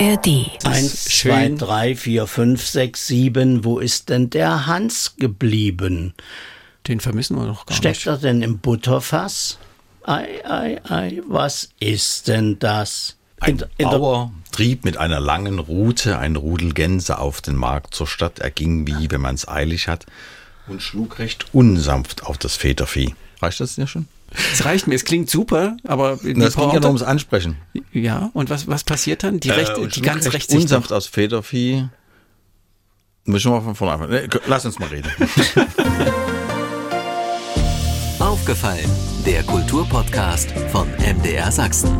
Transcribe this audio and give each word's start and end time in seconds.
ARD. 0.00 0.50
Eins, 0.64 1.04
zwei, 1.04 1.48
drei, 1.50 1.94
vier, 1.94 2.26
fünf, 2.26 2.66
sechs, 2.66 3.06
sieben. 3.06 3.64
Wo 3.64 3.78
ist 3.78 4.08
denn 4.08 4.30
der 4.30 4.66
Hans 4.66 5.14
geblieben? 5.18 6.14
Den 6.88 7.00
vermissen 7.00 7.36
wir 7.36 7.46
doch 7.46 7.66
gar 7.66 7.76
Steckt 7.76 7.98
nicht. 7.98 8.06
er 8.06 8.18
denn 8.18 8.42
im 8.42 8.58
Butterfass? 8.58 9.58
Ei, 10.04 10.44
ei, 10.44 10.80
ei, 10.88 11.22
was 11.26 11.70
ist 11.80 12.28
denn 12.28 12.58
das? 12.58 13.16
Ein 13.40 13.58
In- 13.58 13.64
in 13.78 13.88
Bauer 13.88 14.32
trieb 14.52 14.84
mit 14.84 14.96
einer 14.96 15.20
langen 15.20 15.58
Rute 15.58 16.18
ein 16.18 16.36
Rudel 16.36 16.72
Gänse 16.74 17.18
auf 17.18 17.40
den 17.40 17.56
Markt 17.56 17.94
zur 17.94 18.06
Stadt. 18.06 18.38
Er 18.38 18.50
ging 18.50 18.86
wie, 18.86 19.10
wenn 19.10 19.20
man 19.20 19.34
es 19.34 19.48
eilig 19.48 19.88
hat, 19.88 20.06
und 20.66 20.82
schlug 20.82 21.18
recht 21.18 21.46
unsanft 21.54 22.24
auf 22.24 22.38
das 22.38 22.56
Vätervieh. 22.56 23.14
Reicht 23.42 23.60
das 23.60 23.74
dir 23.76 23.86
schon? 23.86 24.08
Es 24.52 24.64
reicht 24.64 24.86
mir, 24.86 24.94
es 24.94 25.04
klingt 25.04 25.30
super, 25.30 25.76
aber 25.86 26.16
die 26.16 26.34
Das 26.34 26.54
ging 26.54 26.64
ja 26.64 26.70
Pointe- 26.70 26.80
nur 26.80 26.88
ums 26.88 27.02
Ansprechen. 27.02 27.56
Ja, 27.92 28.30
und 28.34 28.50
was, 28.50 28.66
was 28.66 28.84
passiert 28.84 29.22
dann? 29.22 29.40
Die, 29.40 29.48
Äh, 29.48 29.52
rechte, 29.54 29.80
und 29.80 29.94
die 29.96 30.02
ganz 30.02 30.26
recht 30.32 30.50
rechts 30.52 30.66
doch- 30.70 30.90
aus 30.90 31.06
Vätervieh. 31.06 31.86
Müssen 33.26 33.50
wir 33.52 33.56
mal 33.58 33.64
von 33.64 33.74
vorne 33.74 33.94
anfangen. 33.94 34.12
Nee, 34.12 34.28
Lass 34.46 34.66
uns 34.66 34.78
mal 34.78 34.88
reden. 34.88 35.10
Aufgefallen, 38.18 38.90
der 39.26 39.42
Kulturpodcast 39.44 40.50
von 40.72 40.88
MDR 40.98 41.50
Sachsen. 41.52 41.90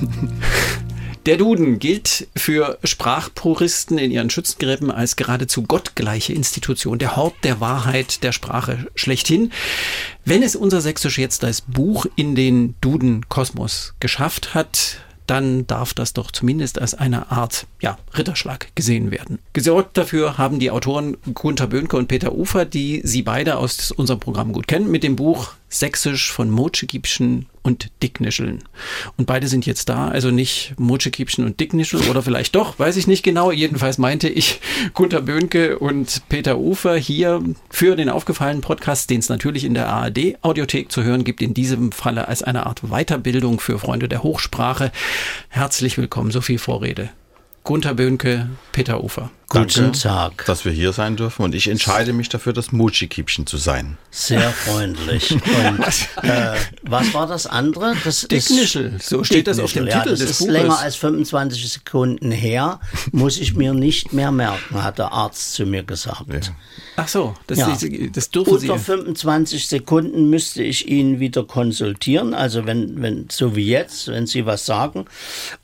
Der 1.26 1.36
Duden 1.36 1.78
gilt 1.78 2.28
für 2.34 2.78
Sprachpuristen 2.82 3.98
in 3.98 4.10
ihren 4.10 4.30
Schützengräben 4.30 4.90
als 4.90 5.16
geradezu 5.16 5.62
gottgleiche 5.62 6.32
Institution, 6.32 6.98
der 6.98 7.14
Hort 7.16 7.34
der 7.44 7.60
Wahrheit 7.60 8.22
der 8.22 8.32
Sprache 8.32 8.86
schlechthin. 8.94 9.52
Wenn 10.24 10.42
es 10.42 10.56
unser 10.56 10.80
Sächsisch 10.80 11.18
jetzt 11.18 11.44
als 11.44 11.60
Buch 11.60 12.06
in 12.16 12.34
den 12.34 12.74
Duden-Kosmos 12.80 13.94
geschafft 14.00 14.54
hat, 14.54 14.96
dann 15.26 15.66
darf 15.66 15.94
das 15.94 16.14
doch 16.14 16.30
zumindest 16.30 16.80
als 16.80 16.94
eine 16.94 17.30
Art 17.30 17.66
ja, 17.80 17.98
Ritterschlag 18.16 18.74
gesehen 18.74 19.10
werden. 19.10 19.38
Gesorgt 19.52 19.96
dafür 19.98 20.38
haben 20.38 20.58
die 20.58 20.70
Autoren 20.70 21.18
Gunther 21.34 21.66
Böhnke 21.66 21.98
und 21.98 22.08
Peter 22.08 22.34
Ufer, 22.34 22.64
die 22.64 23.02
Sie 23.04 23.22
beide 23.22 23.58
aus 23.58 23.92
unserem 23.92 24.20
Programm 24.20 24.52
gut 24.52 24.66
kennen, 24.66 24.90
mit 24.90 25.04
dem 25.04 25.16
Buch 25.16 25.52
Sächsisch 25.72 26.32
von 26.32 26.50
Motschegipschen 26.50 27.46
und 27.62 27.90
Dicknischeln. 28.02 28.64
Und 29.16 29.26
beide 29.26 29.46
sind 29.46 29.66
jetzt 29.66 29.88
da, 29.88 30.08
also 30.08 30.30
nicht 30.30 30.74
Motschegipschen 30.78 31.44
und 31.44 31.60
Dicknischel 31.60 32.00
oder 32.10 32.22
vielleicht 32.22 32.56
doch, 32.56 32.78
weiß 32.78 32.96
ich 32.96 33.06
nicht 33.06 33.22
genau. 33.22 33.52
Jedenfalls 33.52 33.96
meinte 33.96 34.28
ich 34.28 34.60
Gunther 34.94 35.22
Böhnke 35.22 35.78
und 35.78 36.28
Peter 36.28 36.58
Ufer 36.58 36.96
hier 36.96 37.42
für 37.70 37.94
den 37.94 38.08
aufgefallenen 38.08 38.62
Podcast, 38.62 39.10
den 39.10 39.20
es 39.20 39.28
natürlich 39.28 39.64
in 39.64 39.74
der 39.74 39.88
ARD-Audiothek 39.88 40.90
zu 40.90 41.04
hören 41.04 41.22
gibt, 41.22 41.40
in 41.40 41.54
diesem 41.54 41.92
Falle 41.92 42.26
als 42.28 42.42
eine 42.42 42.66
Art 42.66 42.82
Weiterbildung 42.90 43.60
für 43.60 43.78
Freunde 43.78 44.08
der 44.08 44.24
Hochsprache. 44.24 44.90
Herzlich 45.48 45.96
willkommen, 45.96 46.32
so 46.32 46.40
viel 46.40 46.58
Vorrede. 46.58 47.10
Gunther 47.62 47.94
Böhnke, 47.94 48.50
Peter 48.72 49.04
Ufer. 49.04 49.30
Guten 49.50 49.92
Tag. 49.92 50.44
dass 50.46 50.64
wir 50.64 50.70
hier 50.70 50.92
sein 50.92 51.16
dürfen. 51.16 51.42
Und 51.42 51.56
ich 51.56 51.66
entscheide 51.68 52.12
mich 52.12 52.28
dafür, 52.28 52.52
das 52.52 52.70
Mutschi-Kippchen 52.70 53.46
zu 53.46 53.56
sein. 53.56 53.98
Sehr 54.12 54.48
freundlich. 54.52 55.32
Und 55.32 55.80
äh, 56.22 56.54
was 56.82 57.12
war 57.12 57.26
das 57.26 57.48
andere? 57.48 57.96
Das 58.04 58.28
Dicknischel, 58.28 58.98
so 59.02 59.24
steht 59.24 59.48
das 59.48 59.58
auf 59.58 59.72
dem 59.72 59.86
Dicknischel, 59.86 60.02
Titel 60.02 60.08
ja, 60.08 60.10
das 60.12 60.18
des 60.20 60.30
ist 60.30 60.38
Buches. 60.38 60.52
länger 60.52 60.78
als 60.78 60.94
25 60.96 61.72
Sekunden 61.72 62.30
her. 62.30 62.78
Muss 63.10 63.38
ich 63.38 63.54
mir 63.56 63.74
nicht 63.74 64.12
mehr 64.12 64.30
merken, 64.30 64.84
hat 64.84 64.98
der 64.98 65.10
Arzt 65.12 65.54
zu 65.54 65.66
mir 65.66 65.82
gesagt. 65.82 66.52
Ach 66.94 67.08
so, 67.08 67.34
das, 67.48 67.58
Ja. 67.58 67.76
das 68.12 68.30
dürfen 68.30 68.58
Sie. 68.58 68.68
Unter 68.68 68.78
25 68.80 69.66
Sekunden 69.66 70.30
müsste 70.30 70.62
ich 70.62 70.86
ihn 70.88 71.18
wieder 71.18 71.42
konsultieren, 71.42 72.34
also 72.34 72.66
wenn, 72.66 73.02
wenn, 73.02 73.26
so 73.32 73.56
wie 73.56 73.66
jetzt, 73.66 74.06
wenn 74.08 74.26
Sie 74.28 74.46
was 74.46 74.64
sagen. 74.64 75.06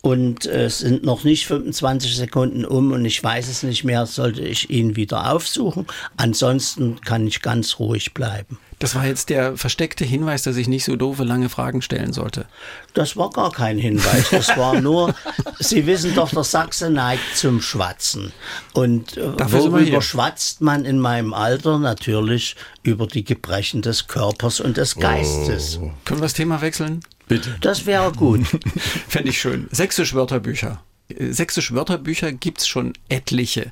Und 0.03 0.47
äh, 0.47 0.65
es 0.65 0.79
sind 0.79 1.05
noch 1.05 1.23
nicht 1.23 1.47
25 1.47 2.17
Sekunden 2.17 2.65
um 2.65 2.91
und 2.91 3.05
ich 3.05 3.23
weiß 3.23 3.49
es 3.49 3.63
nicht 3.63 3.76
mehr, 3.85 4.07
sollte 4.07 4.43
ich 4.43 4.71
ihn 4.71 4.97
wieder 4.97 5.31
aufsuchen. 5.33 5.87
Ansonsten 6.17 7.01
kann 7.01 7.27
ich 7.27 7.43
ganz 7.43 7.79
ruhig 7.79 8.15
bleiben. 8.15 8.59
Das 8.79 8.95
war 8.95 9.07
jetzt 9.07 9.31
der 9.31 9.57
versteckte 9.57 10.05
Hinweis, 10.05 10.43
dass 10.43 10.57
ich 10.57 10.69
nicht 10.69 10.85
so 10.85 10.97
doofe 10.97 11.25
lange 11.25 11.49
Fragen 11.49 11.81
stellen 11.81 12.13
sollte. 12.13 12.45
Das 12.93 13.17
war 13.17 13.31
gar 13.31 13.51
kein 13.51 13.79
Hinweis, 13.79 14.29
das 14.31 14.55
war 14.57 14.81
nur, 14.81 15.15
Sie 15.59 15.87
wissen 15.87 16.15
doch, 16.15 16.29
der 16.29 16.45
Sachse 16.45 16.91
neigt 16.91 17.37
zum 17.37 17.63
Schwatzen. 17.63 18.33
Und 18.75 19.17
äh, 19.17 19.35
Dafür 19.37 19.73
worüber 19.73 20.03
schwatzt 20.03 20.61
man 20.61 20.85
in 20.85 21.01
meinem 21.01 21.33
Alter? 21.33 21.79
Natürlich 21.79 22.57
über 22.83 23.07
die 23.07 23.25
Gebrechen 23.25 23.81
des 23.81 24.09
Körpers 24.09 24.61
und 24.61 24.77
des 24.77 24.97
Geistes. 24.97 25.79
Können 26.05 26.21
wir 26.21 26.25
das 26.25 26.35
Thema 26.35 26.61
wechseln? 26.61 27.01
Bitte. 27.29 27.57
Das 27.61 27.87
wäre 27.87 28.13
gut. 28.13 28.47
Fände 29.09 29.31
ich 29.31 29.41
schön. 29.41 29.69
Sächsisch 29.73 30.15
Wörterbücher. 30.15 30.83
Äh, 31.09 31.33
Sächsisch 31.33 31.73
Wörterbücher 31.73 32.33
gibt's 32.33 32.67
schon 32.67 32.93
etliche. 33.09 33.71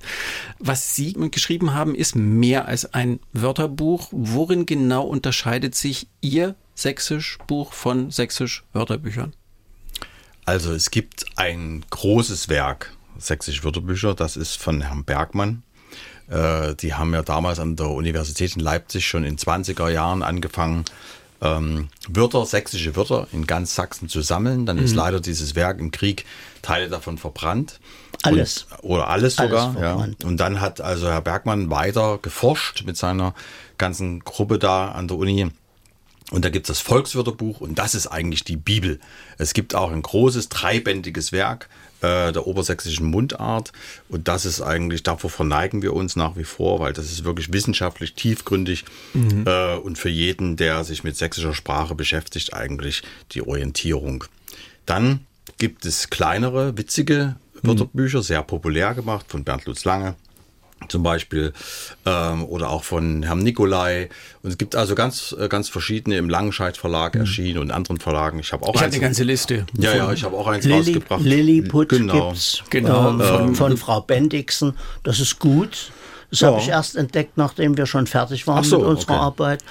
Was 0.59 0.95
Sie 0.95 1.13
geschrieben 1.31 1.75
haben, 1.75 1.95
ist 1.95 2.17
mehr 2.17 2.67
als 2.69 2.93
ein 2.95 3.21
Wörterbuch. 3.33 4.09
Worin 4.11 4.67
genau 4.67 5.05
unterscheidet 5.05 5.75
sich 5.75 6.09
Ihr 6.21 6.55
Sächsisch-Buch 6.75 7.73
von 7.73 8.11
Sächsisch-Wörterbüchern? 8.11 9.33
Also 10.45 10.73
es 10.73 10.91
gibt 10.91 11.25
ein 11.37 11.85
großes 11.89 12.49
Werk, 12.49 12.93
Sächsische 13.19 13.65
Wörterbücher, 13.65 14.15
das 14.15 14.37
ist 14.37 14.57
von 14.57 14.83
Herrn 14.83 15.05
Bergmann. 15.05 15.63
Äh, 16.29 16.75
die 16.75 16.95
haben 16.95 17.15
ja 17.15 17.23
damals 17.23 17.59
an 17.59 17.77
der 17.77 17.89
Universität 17.89 18.57
in 18.57 18.61
Leipzig 18.61 19.07
schon 19.07 19.25
in 19.25 19.39
20er 19.39 19.89
Jahren 19.89 20.23
angefangen, 20.23 20.85
ähm, 21.45 21.89
Wörter, 22.09 22.45
sächsische 22.47 22.97
Wörter 22.97 23.29
in 23.33 23.47
ganz 23.47 23.75
Sachsen 23.75 24.09
zu 24.09 24.23
sammeln. 24.23 24.67
Dann 24.67 24.79
ist 24.79 24.95
leider 24.95 25.21
dieses 25.21 25.55
Werk 25.55 25.79
im 25.79 25.91
Krieg 25.91 26.25
Teile 26.63 26.89
davon 26.89 27.19
verbrannt. 27.19 27.79
Alles. 28.23 28.67
Und, 28.81 28.91
oder 28.91 29.09
alles 29.09 29.39
Alles 29.39 29.51
sogar. 29.51 29.75
ja. 29.75 29.91
verbrannt. 29.91 30.25
Und 30.25 30.39
dann 30.39 30.61
hat 30.61 30.81
also 30.81 31.09
Herr 31.09 31.21
Bergmann 31.21 31.71
weiter 31.71 32.19
geforscht 32.21 32.85
mit 32.87 32.97
seiner 32.97 33.35
ganzen 33.79 34.21
Gruppe 34.21 34.59
da 34.59 34.89
an 34.89 35.07
der 35.07 35.19
Uni. 35.19 35.51
Und 36.31 36.45
da 36.45 36.49
gibt 36.49 36.69
es 36.69 36.79
das 36.79 36.81
Volkswörterbuch 36.81 37.61
und 37.61 37.79
das 37.79 37.95
ist 37.95 38.07
eigentlich 38.07 38.45
die 38.45 38.57
Bibel. 38.57 38.99
Es 39.37 39.53
gibt 39.53 39.75
auch 39.75 39.93
ein 39.93 40.01
großes 40.01 40.49
dreibändiges 40.49 41.33
Werk 41.33 41.69
äh, 42.05 42.33
der 42.33 42.47
obersächsischen 42.47 43.07
Mundart. 43.07 43.73
Und 44.09 44.29
das 44.29 44.45
ist 44.45 44.61
eigentlich, 44.61 45.03
davor 45.03 45.31
verneigen 45.31 45.83
wir 45.83 45.95
uns 45.95 46.17
nach 46.17 46.37
wie 46.37 46.45
vor, 46.45 46.81
weil 46.81 46.93
das 46.93 47.11
ist 47.11 47.25
wirklich 47.25 47.53
wissenschaftlich 47.53 48.15
tiefgründig 48.15 48.85
äh, 49.47 49.77
und 49.77 49.99
für 49.99 50.11
jeden, 50.11 50.57
der 50.57 50.85
sich 50.85 51.05
mit 51.05 51.17
sächsischer 51.17 51.55
Sprache 51.55 51.95
beschäftigt, 51.95 52.53
eigentlich 52.53 53.03
die 53.33 53.43
Orientierung. 53.43 54.25
Dann 54.87 55.21
gibt 55.59 55.87
es 55.87 56.11
kleinere, 56.11 56.77
witzige 56.77 57.37
Wörterbücher, 57.63 58.23
sehr 58.23 58.43
populär 58.43 58.95
gemacht 58.95 59.27
von 59.29 59.45
Bernd 59.45 59.65
Lutz 59.65 59.85
Lange 59.85 60.15
zum 60.89 61.03
Beispiel 61.03 61.53
ähm, 62.07 62.45
oder 62.45 62.71
auch 62.71 62.85
von 62.85 63.23
Herrn 63.23 63.39
Nikolai. 63.41 64.09
Und 64.43 64.51
es 64.51 64.59
gibt 64.59 64.77
also 64.77 64.95
ganz, 64.95 65.35
äh, 65.39 65.49
ganz 65.49 65.69
verschiedene 65.69 66.17
im 66.17 66.29
Langenscheidt 66.29 66.77
Verlag 66.77 67.17
erschienen 67.17 67.59
und 67.59 67.71
anderen 67.71 67.99
Verlagen. 67.99 68.39
Ich 68.39 68.53
habe 68.53 68.65
auch 68.67 68.75
Ich 68.75 68.81
habe 68.83 68.91
eine 68.93 69.01
ganze 69.01 69.25
Liste. 69.25 69.67
ja, 69.79 69.95
ja, 69.95 70.13
ich 70.13 70.25
habe 70.25 70.37
auch 70.37 70.47
eins 70.47 70.65
Lilly, 70.65 70.77
rausgebracht. 70.95 71.23
Lilliput 71.23 71.89
genau. 71.89 72.29
gibt's 72.31 72.63
Genau, 72.71 73.11
ähm, 73.11 73.19
von- 73.21 73.29
von, 73.39 73.55
von 73.57 73.77
Frau 73.77 74.01
Bendixen. 74.01 74.75
Das 75.03 75.21
ist 75.21 75.39
gut. 75.39 75.91
Das 76.41 76.49
habe 76.49 76.61
ich 76.61 76.69
erst 76.69 76.97
entdeckt, 76.97 77.37
nachdem 77.37 77.77
wir 77.77 77.87
schon 77.87 78.07
fertig 78.07 78.47
waren 78.47 78.65
so, 78.65 78.79
mit 78.79 78.87
unserer 78.89 79.15
okay. 79.15 79.23
Arbeit. 79.23 79.65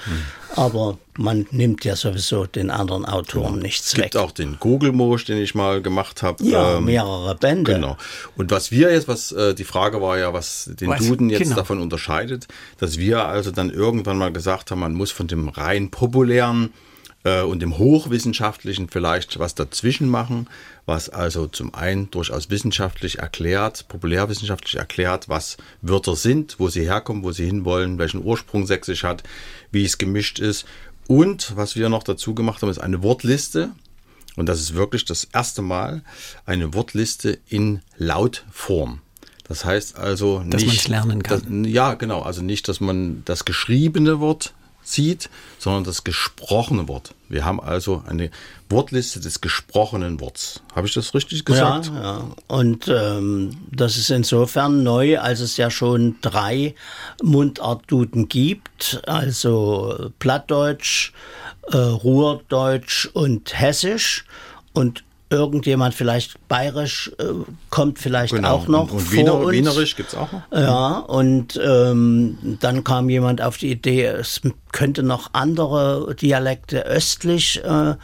Aber 0.56 0.98
man 1.16 1.46
nimmt 1.50 1.84
ja 1.84 1.96
sowieso 1.96 2.46
den 2.46 2.70
anderen 2.70 3.04
Autoren 3.04 3.58
nichts 3.58 3.88
Es 3.88 3.94
gibt 3.94 4.14
weg. 4.14 4.16
auch 4.22 4.30
den 4.30 4.58
Gogelmosch, 4.60 5.24
den 5.24 5.38
ich 5.38 5.54
mal 5.54 5.82
gemacht 5.82 6.22
habe. 6.22 6.44
ja, 6.44 6.80
mehrere 6.80 7.34
Bände. 7.34 7.74
Genau. 7.74 7.96
Und 8.36 8.50
was 8.52 8.70
wir 8.70 8.92
jetzt, 8.92 9.08
was 9.08 9.32
äh, 9.32 9.54
die 9.54 9.64
Frage 9.64 10.00
war 10.00 10.16
ja, 10.18 10.32
was 10.32 10.70
den 10.78 10.88
Was? 10.90 11.00
Duden 11.06 11.28
jetzt 11.30 11.42
Genau. 11.44 11.56
davon 11.56 11.80
unterscheidet, 11.80 12.46
dass 12.78 12.98
wir 12.98 13.24
also 13.26 13.50
dann 13.50 13.70
irgendwann 13.70 14.16
mal 14.16 14.32
gesagt 14.32 14.70
haben, 14.70 14.80
man 14.80 14.94
muss 14.94 15.10
von 15.10 15.26
dem 15.26 15.48
rein 15.48 15.90
populären 15.90 16.72
äh, 17.24 17.42
und 17.42 17.60
dem 17.60 17.78
hochwissenschaftlichen 17.78 18.88
vielleicht 18.88 19.38
was 19.38 19.54
dazwischen 19.54 20.08
machen, 20.08 20.48
was 20.86 21.08
also 21.08 21.46
zum 21.46 21.74
einen 21.74 22.10
durchaus 22.10 22.50
wissenschaftlich 22.50 23.18
erklärt, 23.18 23.88
populärwissenschaftlich 23.88 24.76
erklärt, 24.76 25.28
was 25.28 25.56
Wörter 25.82 26.14
sind, 26.14 26.56
wo 26.58 26.68
sie 26.68 26.82
herkommen, 26.82 27.24
wo 27.24 27.32
sie 27.32 27.46
hinwollen, 27.46 27.98
welchen 27.98 28.22
Ursprung 28.22 28.66
Sächsisch 28.66 29.02
hat, 29.02 29.22
wie 29.72 29.84
es 29.84 29.98
gemischt 29.98 30.38
ist. 30.38 30.66
Und 31.06 31.56
was 31.56 31.76
wir 31.76 31.88
noch 31.88 32.02
dazu 32.02 32.34
gemacht 32.34 32.62
haben, 32.62 32.70
ist 32.70 32.78
eine 32.78 33.02
Wortliste, 33.02 33.72
und 34.36 34.48
das 34.48 34.60
ist 34.60 34.74
wirklich 34.74 35.04
das 35.04 35.24
erste 35.32 35.62
Mal 35.62 36.02
eine 36.44 36.74
Wortliste 36.74 37.38
in 37.48 37.80
Lautform. 37.98 39.00
Das 39.46 39.64
heißt 39.64 39.96
also 39.96 40.40
nicht, 40.40 40.54
Dass 40.54 40.64
man's 40.64 40.88
lernen 40.88 41.22
kann. 41.22 41.62
Dass, 41.62 41.72
ja, 41.72 41.94
genau. 41.94 42.22
Also 42.22 42.42
nicht, 42.42 42.66
dass 42.66 42.80
man 42.80 43.22
das 43.26 43.44
geschriebene 43.44 44.18
Wort 44.18 44.54
sieht, 44.84 45.30
sondern 45.58 45.84
das 45.84 46.04
gesprochene 46.04 46.86
Wort. 46.88 47.14
Wir 47.28 47.44
haben 47.44 47.60
also 47.60 48.02
eine 48.06 48.30
Wortliste 48.68 49.18
des 49.18 49.40
gesprochenen 49.40 50.20
Worts. 50.20 50.62
Habe 50.74 50.86
ich 50.86 50.94
das 50.94 51.14
richtig 51.14 51.44
gesagt? 51.44 51.86
Ja, 51.86 52.02
ja. 52.02 52.28
Und 52.46 52.88
ähm, 52.88 53.56
das 53.72 53.96
ist 53.96 54.10
insofern 54.10 54.82
neu, 54.82 55.18
als 55.18 55.40
es 55.40 55.56
ja 55.56 55.70
schon 55.70 56.16
drei 56.20 56.74
Mundartduden 57.22 58.28
gibt, 58.28 59.02
also 59.06 60.10
Plattdeutsch, 60.18 61.12
äh, 61.72 61.76
Ruhrdeutsch 61.76 63.06
und 63.12 63.58
Hessisch. 63.58 64.24
Und 64.72 65.03
irgendjemand 65.30 65.94
vielleicht 65.94 66.46
bayerisch 66.48 67.10
äh, 67.18 67.24
kommt 67.70 67.98
vielleicht 67.98 68.34
Genau. 68.34 68.50
auch 68.54 68.68
noch 68.68 68.82
Und, 68.92 68.98
und 68.98 69.00
vor 69.00 69.12
Wiener, 69.12 69.34
uns. 69.34 69.52
Wienerisch 69.52 69.96
gibt's 69.96 70.14
auch 70.14 70.30
noch? 70.30 70.42
Ja, 70.52 70.98
und 70.98 71.58
ähm, 71.64 72.58
dann 72.60 72.84
kam 72.84 73.08
jemand 73.08 73.40
auf 73.42 73.56
die 73.58 73.70
Idee, 73.72 74.04
es 74.04 74.40
könnte 74.70 75.02
noch 75.02 75.30
andere 75.32 76.14
Dialekte 76.20 76.84
östlich 76.84 77.62
äh, 77.64 77.94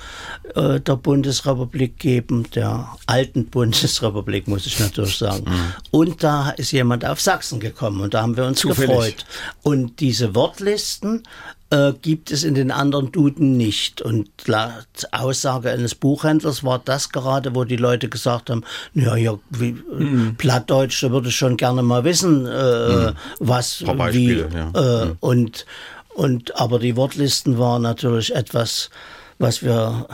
äh, 0.54 0.80
der 0.80 0.96
Bundesrepublik 0.96 1.98
geben, 1.98 2.48
der 2.54 2.88
alten 3.06 3.46
Bundesrepublik, 3.46 4.48
muss 4.48 4.66
ich 4.66 4.80
natürlich 4.80 5.18
sagen. 5.18 5.44
Und 5.90 6.22
da 6.22 6.50
ist 6.50 6.72
jemand 6.72 7.04
auf 7.04 7.20
Sachsen 7.20 7.60
gekommen 7.60 8.00
und 8.00 8.14
da 8.14 8.22
haben 8.22 8.36
wir 8.36 8.44
uns 8.44 8.60
Zufällig. 8.60 8.88
gefreut. 8.90 9.24
Und 9.62 10.00
diese 10.00 10.34
Wortlisten 10.34 11.22
äh, 11.70 11.92
gibt 12.02 12.30
es 12.30 12.42
in 12.44 12.54
den 12.54 12.70
anderen 12.70 13.12
Duden 13.12 13.56
nicht. 13.56 14.02
Und 14.02 14.28
laut 14.46 14.72
Aussage 15.12 15.70
eines 15.70 15.94
Buchhändlers 15.94 16.64
war 16.64 16.80
das 16.84 17.10
gerade, 17.10 17.54
wo 17.54 17.64
die 17.64 17.76
Leute 17.76 18.08
gesagt 18.08 18.50
haben, 18.50 18.64
ja, 18.94 19.16
ja, 19.16 19.38
wie, 19.50 19.72
Mhm. 19.72 20.34
Plattdeutsch, 20.36 21.02
da 21.02 21.10
würde 21.10 21.28
ich 21.28 21.36
schon 21.36 21.56
gerne 21.56 21.82
mal 21.82 22.04
wissen, 22.04 22.46
äh, 22.46 23.12
was, 23.38 23.82
Ein 23.86 23.96
paar 23.96 24.12
wie, 24.12 24.38
ja. 24.52 25.04
äh, 25.04 25.14
und, 25.20 25.66
und, 26.14 26.56
aber 26.60 26.78
die 26.78 26.96
Wortlisten 26.96 27.58
waren 27.58 27.82
natürlich 27.82 28.34
etwas, 28.34 28.90
was 29.38 29.62
wir 29.62 30.06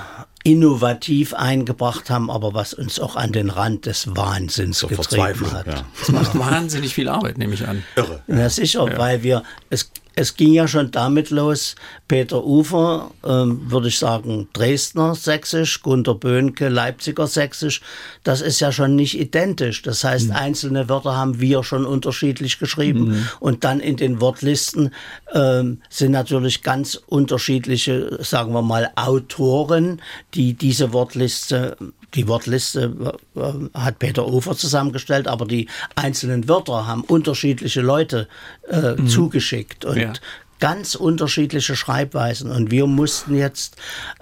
innovativ 0.44 1.34
eingebracht 1.34 2.08
haben, 2.10 2.30
aber 2.30 2.54
was 2.54 2.72
uns 2.72 3.00
auch 3.00 3.16
an 3.16 3.32
den 3.32 3.50
Rand 3.50 3.86
des 3.86 4.14
Wahnsinns 4.14 4.78
Zur 4.78 4.90
getrieben 4.90 5.50
hat. 5.52 5.66
ja. 5.66 5.82
Das 5.98 6.08
macht 6.10 6.38
wahnsinnig 6.38 6.94
viel 6.94 7.08
Arbeit, 7.08 7.36
nehme 7.36 7.54
ich 7.54 7.66
an. 7.66 7.82
Irre. 7.96 8.22
Na 8.28 8.48
sicher, 8.48 8.86
weil 8.96 9.24
wir, 9.24 9.42
es, 9.70 9.90
es 10.18 10.34
ging 10.34 10.54
ja 10.54 10.66
schon 10.66 10.90
damit 10.90 11.28
los, 11.28 11.76
Peter 12.08 12.42
Ufer, 12.42 13.10
ähm, 13.22 13.70
würde 13.70 13.88
ich 13.88 13.98
sagen, 13.98 14.48
Dresdner 14.54 15.14
Sächsisch, 15.14 15.82
Gunter 15.82 16.14
Böhnke, 16.14 16.70
Leipziger 16.70 17.26
Sächsisch, 17.26 17.82
das 18.24 18.40
ist 18.40 18.60
ja 18.60 18.72
schon 18.72 18.96
nicht 18.96 19.18
identisch. 19.18 19.82
Das 19.82 20.04
heißt, 20.04 20.30
einzelne 20.30 20.88
Wörter 20.88 21.14
haben 21.14 21.38
wir 21.38 21.62
schon 21.62 21.84
unterschiedlich 21.84 22.58
geschrieben. 22.58 23.28
Und 23.40 23.64
dann 23.64 23.78
in 23.78 23.96
den 23.96 24.20
Wortlisten 24.22 24.94
ähm, 25.34 25.82
sind 25.90 26.12
natürlich 26.12 26.62
ganz 26.62 26.94
unterschiedliche, 26.94 28.18
sagen 28.24 28.54
wir 28.54 28.62
mal, 28.62 28.90
Autoren, 28.96 30.00
die 30.32 30.54
diese 30.54 30.94
Wortliste 30.94 31.76
die 32.16 32.26
Wortliste 32.26 33.14
äh, 33.36 33.40
hat 33.78 33.98
Peter 34.00 34.26
Ufer 34.26 34.56
zusammengestellt, 34.56 35.28
aber 35.28 35.46
die 35.46 35.68
einzelnen 35.94 36.48
Wörter 36.48 36.86
haben 36.86 37.02
unterschiedliche 37.02 37.82
Leute 37.82 38.26
äh, 38.68 38.96
zugeschickt 39.06 39.84
und 39.84 39.96
Ja. 39.98 40.12
ganz 40.58 40.94
unterschiedliche 40.94 41.76
Schreibweisen. 41.76 42.50
Und 42.50 42.70
wir 42.70 42.86
mussten 42.86 43.36
jetzt 43.36 43.76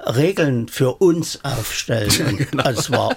Regeln 0.05 0.69
für 0.69 0.95
uns 0.97 1.39
aufstellen. 1.45 2.11
Und 2.53 2.67
also 2.67 2.81
es 2.81 2.91
war 2.91 3.17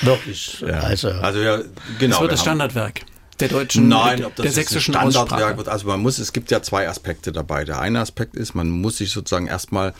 wirklich, 0.00 0.60
Ja. 0.60 0.80
also, 0.80 1.08
also 1.10 1.38
ja, 1.40 1.58
genau. 1.58 1.66
Das 1.98 2.08
wird 2.08 2.20
wir 2.20 2.28
das 2.28 2.40
Standardwerk 2.40 3.00
der 3.40 3.48
deutschen, 3.48 3.88
Nein, 3.88 4.24
ob 4.24 4.34
das 4.34 4.44
der 4.44 4.52
sächsischen 4.52 4.94
Standardwerk 4.94 5.30
Aussprache. 5.32 5.56
wird. 5.58 5.68
Also 5.68 5.86
man 5.86 6.00
muss, 6.00 6.18
es 6.18 6.32
gibt 6.32 6.50
ja 6.50 6.60
zwei 6.62 6.88
Aspekte 6.88 7.30
dabei. 7.30 7.64
Der 7.64 7.78
eine 7.80 8.00
Aspekt 8.00 8.34
ist, 8.34 8.54
man 8.54 8.68
muss 8.70 8.96
sich 8.96 9.10
sozusagen 9.12 9.46
erstmal 9.46 9.94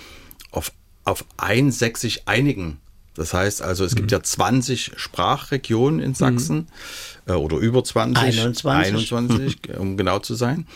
auf, 0.50 0.72
auf 1.04 1.24
ein 1.36 1.70
Sächsisch 1.70 2.20
einigen. 2.26 2.80
Das 3.18 3.34
heißt 3.34 3.60
also, 3.62 3.84
es 3.84 3.92
Mhm. 3.92 3.96
gibt 3.96 4.12
ja 4.12 4.22
20 4.22 4.92
Sprachregionen 4.96 6.00
in 6.00 6.14
Sachsen 6.14 6.68
äh, 7.26 7.32
oder 7.32 7.56
über 7.58 7.84
20. 7.84 8.16
21. 8.22 8.64
21, 9.12 9.78
um 9.78 9.96
genau 9.96 10.18
zu 10.20 10.34
sein. 10.34 10.66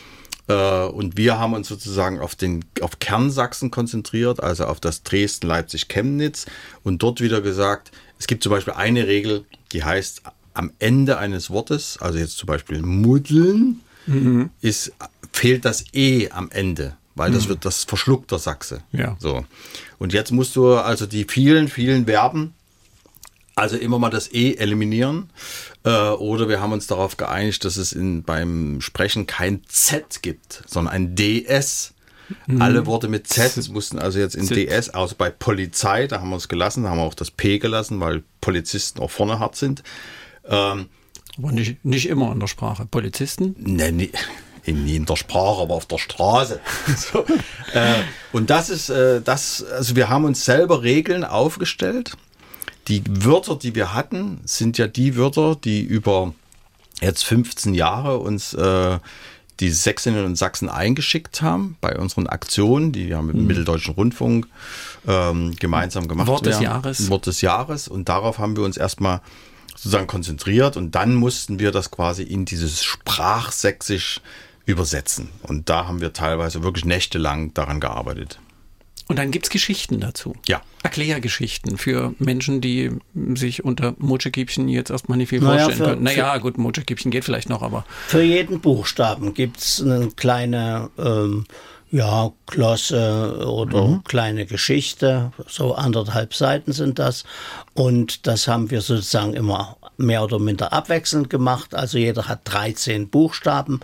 Äh, 0.48 0.84
Und 0.86 1.16
wir 1.16 1.38
haben 1.38 1.54
uns 1.54 1.68
sozusagen 1.68 2.18
auf 2.20 2.34
den 2.34 2.64
auf 2.80 2.98
Kernsachsen 2.98 3.70
konzentriert, 3.70 4.42
also 4.42 4.64
auf 4.66 4.80
das 4.80 5.02
Dresden, 5.04 5.46
Leipzig, 5.46 5.88
Chemnitz 5.88 6.46
und 6.82 7.02
dort 7.02 7.20
wieder 7.20 7.40
gesagt, 7.40 7.92
es 8.18 8.26
gibt 8.26 8.42
zum 8.42 8.50
Beispiel 8.50 8.74
eine 8.74 9.06
Regel, 9.06 9.44
die 9.72 9.84
heißt, 9.84 10.22
am 10.54 10.70
Ende 10.80 11.16
eines 11.18 11.48
Wortes, 11.48 11.96
also 12.00 12.18
jetzt 12.18 12.36
zum 12.36 12.46
Beispiel 12.48 12.82
muddeln, 12.82 13.80
ist, 14.60 14.92
fehlt 15.32 15.64
das 15.64 15.84
E 15.94 16.28
am 16.30 16.50
Ende, 16.50 16.96
weil 17.14 17.30
das 17.32 17.48
wird 17.48 17.64
das 17.64 17.84
verschluckt 17.84 18.30
der 18.30 18.38
Sachse. 18.38 18.82
Ja. 18.92 19.16
So. 19.18 19.44
Und 19.98 20.12
jetzt 20.12 20.32
musst 20.32 20.56
du 20.56 20.74
also 20.76 21.06
die 21.06 21.24
vielen, 21.24 21.68
vielen 21.68 22.06
Verben 22.06 22.54
also 23.54 23.76
immer 23.76 23.98
mal 23.98 24.10
das 24.10 24.32
E 24.32 24.54
eliminieren. 24.54 25.30
Äh, 25.84 25.90
oder 25.90 26.48
wir 26.48 26.60
haben 26.60 26.72
uns 26.72 26.86
darauf 26.86 27.16
geeinigt, 27.16 27.64
dass 27.64 27.76
es 27.76 27.92
in, 27.92 28.22
beim 28.22 28.80
Sprechen 28.80 29.26
kein 29.26 29.62
Z 29.68 30.22
gibt, 30.22 30.62
sondern 30.66 30.94
ein 30.94 31.14
DS. 31.14 31.94
Alle 32.58 32.86
Worte 32.86 33.08
mit 33.08 33.26
Z 33.26 33.68
mussten 33.70 33.98
also 33.98 34.18
jetzt 34.18 34.36
in 34.36 34.46
Z. 34.46 34.56
DS, 34.56 34.90
außer 34.90 35.16
bei 35.16 35.28
Polizei, 35.28 36.06
da 36.06 36.20
haben 36.20 36.30
wir 36.30 36.36
es 36.36 36.48
gelassen, 36.48 36.84
da 36.84 36.90
haben 36.90 36.98
wir 36.98 37.04
auch 37.04 37.14
das 37.14 37.30
P 37.30 37.58
gelassen, 37.58 38.00
weil 38.00 38.22
Polizisten 38.40 39.00
auch 39.00 39.10
vorne 39.10 39.38
hart 39.38 39.56
sind. 39.56 39.82
Ähm, 40.46 40.86
Aber 41.36 41.52
nicht, 41.52 41.84
nicht 41.84 42.08
immer 42.08 42.32
in 42.32 42.40
der 42.40 42.46
Sprache. 42.46 42.86
Polizisten? 42.86 43.54
Ne, 43.58 43.92
nie, 43.92 44.10
in, 44.64 44.84
nie 44.84 44.96
in 44.96 45.06
der 45.06 45.16
Sprache, 45.16 45.62
aber 45.62 45.74
auf 45.74 45.86
der 45.86 45.98
Straße. 45.98 46.60
so. 46.96 47.24
äh, 47.72 47.94
und 48.32 48.50
das 48.50 48.70
ist 48.70 48.90
äh, 48.90 49.20
das, 49.20 49.64
also 49.64 49.96
wir 49.96 50.08
haben 50.08 50.24
uns 50.24 50.44
selber 50.44 50.82
Regeln 50.82 51.24
aufgestellt. 51.24 52.16
Die 52.88 53.02
Wörter, 53.08 53.56
die 53.56 53.74
wir 53.74 53.94
hatten, 53.94 54.40
sind 54.44 54.78
ja 54.78 54.86
die 54.88 55.16
Wörter, 55.16 55.56
die 55.56 55.82
über 55.82 56.34
jetzt 57.00 57.24
15 57.24 57.74
Jahre 57.74 58.18
uns 58.18 58.54
äh, 58.54 58.98
die 59.60 59.70
Sächsinnen 59.70 60.24
und 60.24 60.36
Sachsen 60.36 60.68
eingeschickt 60.68 61.42
haben 61.42 61.76
bei 61.80 61.96
unseren 61.96 62.26
Aktionen, 62.26 62.90
die 62.92 63.08
wir 63.08 63.22
mit 63.22 63.36
dem 63.36 63.46
Mitteldeutschen 63.46 63.94
Rundfunk 63.94 64.48
ähm, 65.06 65.54
gemeinsam 65.58 66.08
gemacht 66.08 66.26
Wort 66.26 66.46
des 66.46 66.54
werden. 66.54 66.64
Jahres. 66.64 67.10
Wort 67.10 67.26
des 67.26 67.40
Jahres. 67.42 67.86
Und 67.86 68.08
darauf 68.08 68.38
haben 68.38 68.56
wir 68.56 68.64
uns 68.64 68.76
erstmal 68.76 69.20
sozusagen 69.76 70.06
konzentriert 70.06 70.76
und 70.76 70.94
dann 70.94 71.14
mussten 71.14 71.58
wir 71.58 71.70
das 71.72 71.90
quasi 71.90 72.22
in 72.22 72.44
dieses 72.44 72.82
Sprachsächsisch 72.82 74.20
übersetzen. 74.66 75.28
Und 75.42 75.68
da 75.68 75.86
haben 75.86 76.00
wir 76.00 76.12
teilweise 76.12 76.62
wirklich 76.62 76.84
nächtelang 76.84 77.52
daran 77.54 77.80
gearbeitet. 77.80 78.38
Und 79.08 79.18
dann 79.18 79.30
gibt's 79.30 79.50
Geschichten 79.50 80.00
dazu. 80.00 80.34
Ja. 80.46 80.62
Erklärgeschichten 80.84 81.76
für 81.76 82.14
Menschen, 82.18 82.60
die 82.60 82.90
sich 83.34 83.64
unter 83.64 83.94
Mutschekiebchen 83.98 84.68
jetzt 84.68 84.90
erstmal 84.90 85.18
nicht 85.18 85.28
viel 85.30 85.40
Naja, 85.40 85.64
vorstellen 85.64 85.78
für- 85.78 85.84
können. 85.94 86.02
Naja, 86.04 86.38
gut, 86.38 86.56
Mutschekiebchen 86.56 87.10
geht 87.10 87.24
vielleicht 87.24 87.48
noch, 87.48 87.62
aber 87.62 87.84
Für 88.06 88.22
jeden 88.22 88.60
Buchstaben 88.60 89.34
gibt's 89.34 89.82
eine 89.82 90.08
kleine 90.12 90.88
ähm, 90.98 91.44
ja, 91.90 92.30
Glosse 92.46 93.44
oder 93.46 94.00
kleine 94.04 94.46
Geschichte. 94.46 95.32
So 95.46 95.74
anderthalb 95.74 96.32
Seiten 96.34 96.72
sind 96.72 96.98
das. 96.98 97.24
Und 97.74 98.26
das 98.26 98.48
haben 98.48 98.70
wir 98.70 98.80
sozusagen 98.80 99.34
immer 99.34 99.76
mehr 100.02 100.22
oder 100.22 100.38
minder 100.38 100.72
abwechselnd 100.72 101.30
gemacht. 101.30 101.74
Also 101.74 101.98
jeder 101.98 102.28
hat 102.28 102.40
13 102.44 103.08
Buchstaben. 103.08 103.80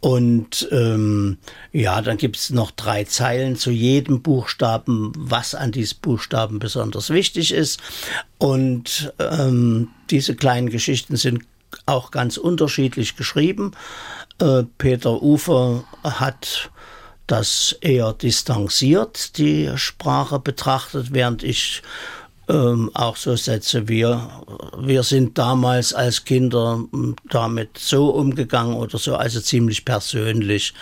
Und 0.00 0.68
ähm, 0.70 1.38
ja, 1.72 2.02
dann 2.02 2.18
gibt's 2.18 2.50
noch 2.50 2.70
drei 2.70 3.04
Zeilen 3.04 3.56
zu 3.56 3.70
jedem 3.70 4.22
Buchstaben, 4.22 5.12
was 5.16 5.54
an 5.54 5.72
diesem 5.72 5.98
Buchstaben 6.00 6.58
besonders 6.58 7.10
wichtig 7.10 7.52
ist. 7.52 7.80
Und 8.38 9.12
ähm, 9.18 9.88
diese 10.10 10.34
kleinen 10.34 10.70
Geschichten 10.70 11.16
sind 11.16 11.44
auch 11.86 12.10
ganz 12.10 12.36
unterschiedlich 12.36 13.16
geschrieben. 13.16 13.72
Äh, 14.40 14.64
Peter 14.78 15.22
Ufer 15.22 15.84
hat 16.02 16.70
das 17.26 17.76
eher 17.80 18.12
distanziert, 18.12 19.38
die 19.38 19.70
Sprache 19.76 20.40
betrachtet, 20.40 21.12
während 21.12 21.44
ich 21.44 21.82
ähm, 22.50 22.90
auch 22.94 23.16
so 23.16 23.36
setze, 23.36 23.88
wir, 23.88 24.28
wir 24.78 25.02
sind 25.02 25.38
damals 25.38 25.94
als 25.94 26.24
Kinder 26.24 26.82
m, 26.92 27.16
damit 27.28 27.78
so 27.78 28.10
umgegangen 28.10 28.74
oder 28.74 28.98
so, 28.98 29.16
also 29.16 29.40
ziemlich 29.40 29.84
persönlich. 29.84 30.74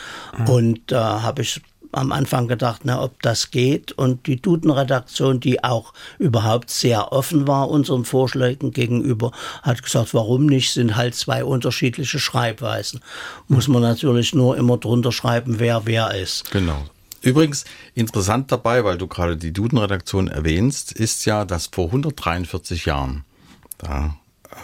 Und 0.46 0.80
da 0.86 1.22
habe 1.22 1.42
ich 1.42 1.60
am 1.92 2.12
Anfang 2.12 2.48
gedacht, 2.48 2.82
na, 2.84 3.02
ob 3.02 3.22
das 3.22 3.50
geht. 3.50 3.92
Und 3.92 4.26
die 4.26 4.40
Duden-Redaktion, 4.40 5.40
die 5.40 5.64
auch 5.64 5.92
überhaupt 6.18 6.70
sehr 6.70 7.12
offen 7.12 7.46
war 7.46 7.70
unseren 7.70 8.04
Vorschlägen 8.04 8.72
gegenüber, 8.72 9.32
hat 9.62 9.82
gesagt, 9.82 10.14
warum 10.14 10.46
nicht, 10.46 10.72
sind 10.72 10.96
halt 10.96 11.14
zwei 11.14 11.44
unterschiedliche 11.44 12.18
Schreibweisen. 12.18 13.00
Muss 13.48 13.68
man 13.68 13.82
natürlich 13.82 14.34
nur 14.34 14.56
immer 14.56 14.76
drunter 14.76 15.12
schreiben, 15.12 15.58
wer 15.58 15.82
wer 15.86 16.14
ist. 16.14 16.50
Genau. 16.50 16.84
Übrigens 17.20 17.64
interessant 17.94 18.52
dabei, 18.52 18.84
weil 18.84 18.98
du 18.98 19.06
gerade 19.06 19.36
die 19.36 19.52
Duden-Redaktion 19.52 20.28
erwähnst, 20.28 20.92
ist 20.92 21.24
ja, 21.24 21.44
dass 21.44 21.66
vor 21.66 21.86
143 21.86 22.86
Jahren, 22.86 23.24
da 23.78 24.16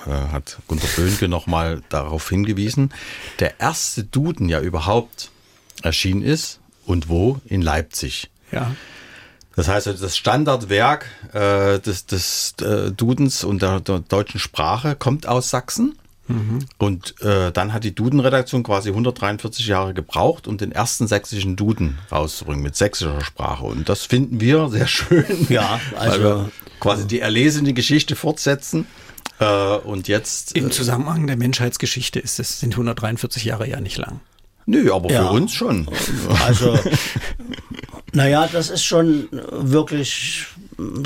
äh, 0.06 0.10
hat 0.10 0.58
Gunter 0.68 0.88
Böhnke 0.96 1.28
nochmal 1.28 1.82
darauf 1.88 2.28
hingewiesen, 2.28 2.92
der 3.40 3.60
erste 3.60 4.04
Duden 4.04 4.48
ja 4.48 4.60
überhaupt 4.60 5.30
erschienen 5.82 6.22
ist 6.22 6.60
und 6.86 7.08
wo? 7.08 7.40
In 7.46 7.62
Leipzig. 7.62 8.30
ja. 8.52 8.74
Das 9.56 9.68
heißt, 9.68 9.86
also 9.86 10.02
das 10.02 10.16
Standardwerk 10.16 11.06
äh, 11.32 11.78
des, 11.78 12.06
des 12.06 12.54
äh, 12.60 12.90
Dudens 12.90 13.44
und 13.44 13.62
der, 13.62 13.80
der 13.80 14.00
deutschen 14.00 14.40
Sprache 14.40 14.96
kommt 14.96 15.28
aus 15.28 15.50
Sachsen. 15.50 15.96
Und 16.78 17.20
äh, 17.22 17.52
dann 17.52 17.72
hat 17.72 17.84
die 17.84 17.94
Duden-Redaktion 17.94 18.62
quasi 18.62 18.88
143 18.88 19.66
Jahre 19.66 19.92
gebraucht, 19.94 20.46
um 20.48 20.56
den 20.56 20.72
ersten 20.72 21.06
sächsischen 21.06 21.54
Duden 21.56 21.98
rauszubringen 22.10 22.62
mit 22.62 22.76
sächsischer 22.76 23.20
Sprache. 23.22 23.64
Und 23.64 23.88
das 23.88 24.04
finden 24.06 24.40
wir 24.40 24.68
sehr 24.70 24.86
schön. 24.86 25.24
Ja, 25.50 25.80
weil 25.92 25.98
also- 26.08 26.22
wir 26.22 26.50
quasi 26.80 27.06
die 27.06 27.20
erlesene 27.20 27.72
Geschichte 27.74 28.16
fortsetzen. 28.16 28.86
Äh, 29.40 29.44
und 29.78 30.08
jetzt. 30.08 30.52
Im 30.56 30.68
Äh, 30.68 30.70
Zusammenhang 30.70 31.26
der 31.26 31.36
Menschheitsgeschichte 31.36 32.20
ist 32.20 32.38
es, 32.40 32.60
sind 32.60 32.72
143 32.74 33.44
Jahre 33.44 33.68
ja 33.68 33.80
nicht 33.80 33.98
lang. 33.98 34.20
nö, 34.66 34.92
aber 34.94 35.10
Ja. 35.10 35.26
für 35.26 35.32
uns 35.32 35.52
schon. 35.52 35.88
Also, 36.46 36.78
naja, 38.12 38.48
das 38.50 38.70
ist 38.70 38.84
schon 38.84 39.28
wirklich 39.32 40.46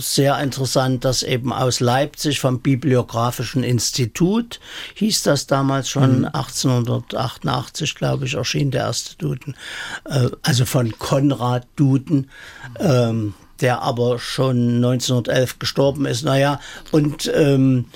sehr 0.01 0.39
interessant, 0.41 1.05
dass 1.05 1.23
eben 1.23 1.53
aus 1.53 1.81
Leipzig 1.81 2.41
vom 2.41 2.61
Bibliografischen 2.61 3.63
Institut, 3.63 4.61
hieß 4.95 5.23
das 5.23 5.47
damals 5.47 5.89
schon, 5.89 6.25
1888, 6.25 7.95
glaube 7.95 8.27
ich, 8.27 8.35
erschien 8.35 8.71
der 8.71 8.83
erste 8.83 9.17
Duden, 9.17 9.57
äh, 10.05 10.29
also 10.43 10.65
von 10.65 10.99
Konrad 10.99 11.67
Duden, 11.77 12.31
ähm, 12.79 13.35
der 13.61 13.83
aber 13.83 14.19
schon 14.19 14.77
1911 14.77 15.59
gestorben 15.59 16.07
ist. 16.07 16.25
Naja, 16.25 16.61
und 16.93 17.31
ähm, 17.35 17.87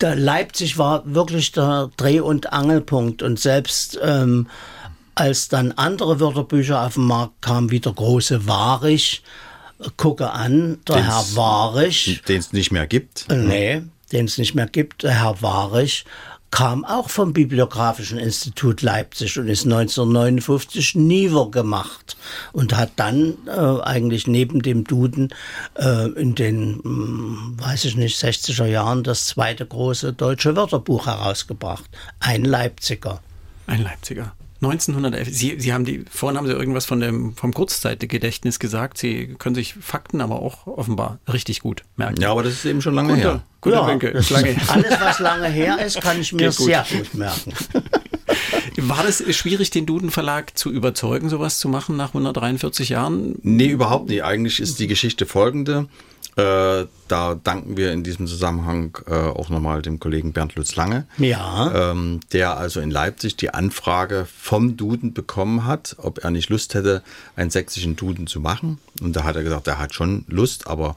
Leipzig 0.00 0.78
war 0.78 1.02
wirklich 1.06 1.52
der 1.52 1.90
Dreh- 1.96 2.20
und 2.20 2.52
Angelpunkt 2.52 3.22
und 3.22 3.38
selbst 3.38 3.98
ähm, 4.02 4.48
als 5.14 5.48
dann 5.48 5.72
andere 5.72 6.20
Wörterbücher 6.20 6.84
auf 6.84 6.94
den 6.94 7.04
Markt 7.04 7.42
kamen, 7.42 7.70
wie 7.70 7.80
der 7.80 7.92
große 7.92 8.46
Warich, 8.46 9.22
gucke 9.96 10.30
an, 10.30 10.78
der 10.88 10.96
Den's- 10.96 11.06
Herr 11.06 11.36
Warich, 11.36 12.22
Den 12.28 12.38
es 12.40 12.52
nicht 12.52 12.70
mehr 12.72 12.86
gibt. 12.86 13.26
nee, 13.30 13.82
den 14.12 14.26
es 14.26 14.38
nicht 14.38 14.54
mehr 14.54 14.66
gibt, 14.66 15.02
der 15.02 15.20
Herr 15.22 15.40
Warich, 15.42 16.04
kam 16.50 16.84
auch 16.84 17.08
vom 17.08 17.32
Bibliografischen 17.32 18.18
Institut 18.18 18.82
Leipzig 18.82 19.38
und 19.38 19.48
ist 19.48 19.64
1959 19.64 20.94
Niver 20.96 21.50
gemacht 21.50 22.16
und 22.52 22.76
hat 22.76 22.90
dann 22.96 23.38
äh, 23.46 23.80
eigentlich 23.82 24.26
neben 24.26 24.60
dem 24.60 24.84
Duden 24.84 25.32
äh, 25.78 26.08
in 26.10 26.34
den, 26.34 26.80
hm, 26.82 27.56
weiß 27.58 27.86
ich 27.86 27.96
nicht, 27.96 28.22
60er 28.22 28.66
Jahren 28.66 29.02
das 29.02 29.28
zweite 29.28 29.64
große 29.64 30.12
deutsche 30.12 30.54
Wörterbuch 30.54 31.06
herausgebracht. 31.06 31.84
Ein 32.20 32.44
Leipziger. 32.44 33.20
Ein 33.66 33.82
Leipziger. 33.84 34.34
1911. 34.62 35.28
Sie, 35.30 35.56
Sie 35.58 35.72
haben 35.72 35.84
die, 35.84 36.04
vorhin 36.10 36.38
haben 36.38 36.46
Sie 36.46 36.52
irgendwas 36.52 36.86
von 36.86 37.00
dem, 37.00 37.34
vom 37.34 37.52
Kurzzeitgedächtnis 37.52 38.58
gesagt. 38.58 38.96
Sie 38.98 39.34
können 39.38 39.54
sich 39.54 39.74
Fakten 39.74 40.20
aber 40.20 40.40
auch 40.40 40.66
offenbar 40.66 41.18
richtig 41.32 41.60
gut 41.60 41.82
merken. 41.96 42.20
Ja, 42.20 42.30
aber 42.30 42.42
das 42.44 42.52
ist 42.54 42.64
eben 42.64 42.80
schon 42.80 42.94
lange 42.94 43.14
Guter, 43.14 43.22
her. 43.22 43.42
guter 43.60 43.86
Winkel. 43.88 44.12
das 44.12 44.30
Lange. 44.30 44.56
alles, 44.68 45.00
was 45.00 45.18
lange 45.18 45.48
her 45.48 45.84
ist, 45.84 46.00
kann 46.00 46.20
ich 46.20 46.32
mir 46.32 46.48
Geht 46.48 46.56
gut. 46.56 46.66
sehr 46.66 46.86
gut 46.90 47.14
merken. 47.14 47.52
War 48.76 49.02
das 49.04 49.22
schwierig, 49.34 49.70
den 49.70 49.84
Duden 49.86 50.10
Verlag 50.10 50.56
zu 50.56 50.70
überzeugen, 50.70 51.28
sowas 51.28 51.58
zu 51.58 51.68
machen 51.68 51.96
nach 51.96 52.08
143 52.08 52.88
Jahren? 52.90 53.34
Nee, 53.42 53.68
überhaupt 53.68 54.08
nicht. 54.08 54.24
Eigentlich 54.24 54.60
ist 54.60 54.78
die 54.78 54.86
Geschichte 54.86 55.26
folgende. 55.26 55.88
Äh, 56.36 56.86
da 57.08 57.34
danken 57.34 57.76
wir 57.76 57.92
in 57.92 58.02
diesem 58.04 58.26
Zusammenhang 58.26 58.96
äh, 59.06 59.12
auch 59.14 59.50
nochmal 59.50 59.82
dem 59.82 60.00
Kollegen 60.00 60.32
Bernd 60.32 60.54
Lutz 60.54 60.76
Lange, 60.76 61.06
Ja. 61.18 61.90
ähm, 61.90 62.20
der 62.32 62.56
also 62.56 62.80
in 62.80 62.90
Leipzig 62.90 63.36
die 63.36 63.52
Anfrage 63.52 64.26
vom 64.38 64.78
Duden 64.78 65.12
bekommen 65.12 65.66
hat, 65.66 65.96
ob 65.98 66.24
er 66.24 66.30
nicht 66.30 66.48
Lust 66.48 66.72
hätte, 66.72 67.02
einen 67.36 67.50
sächsischen 67.50 67.96
Duden 67.96 68.26
zu 68.26 68.40
machen. 68.40 68.78
Und 69.02 69.14
da 69.14 69.24
hat 69.24 69.36
er 69.36 69.42
gesagt, 69.42 69.66
er 69.66 69.78
hat 69.78 69.92
schon 69.92 70.24
Lust, 70.26 70.68
aber 70.68 70.96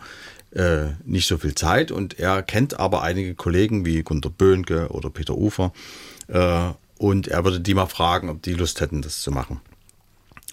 äh, 0.52 0.86
nicht 1.04 1.28
so 1.28 1.38
viel 1.38 1.54
Zeit. 1.54 1.92
Und 1.92 2.18
er 2.18 2.42
kennt 2.42 2.80
aber 2.80 3.02
einige 3.04 3.36
Kollegen 3.36 3.86
wie 3.86 4.04
Gunter 4.04 4.30
Böhnke 4.30 4.88
oder 4.90 5.10
Peter 5.10 5.36
Ufer. 5.36 5.74
Äh, 6.30 6.70
und 6.98 7.28
er 7.28 7.44
würde 7.44 7.60
die 7.60 7.74
mal 7.74 7.88
fragen, 7.88 8.30
ob 8.30 8.42
die 8.42 8.54
Lust 8.54 8.80
hätten, 8.80 9.02
das 9.02 9.20
zu 9.20 9.32
machen. 9.32 9.60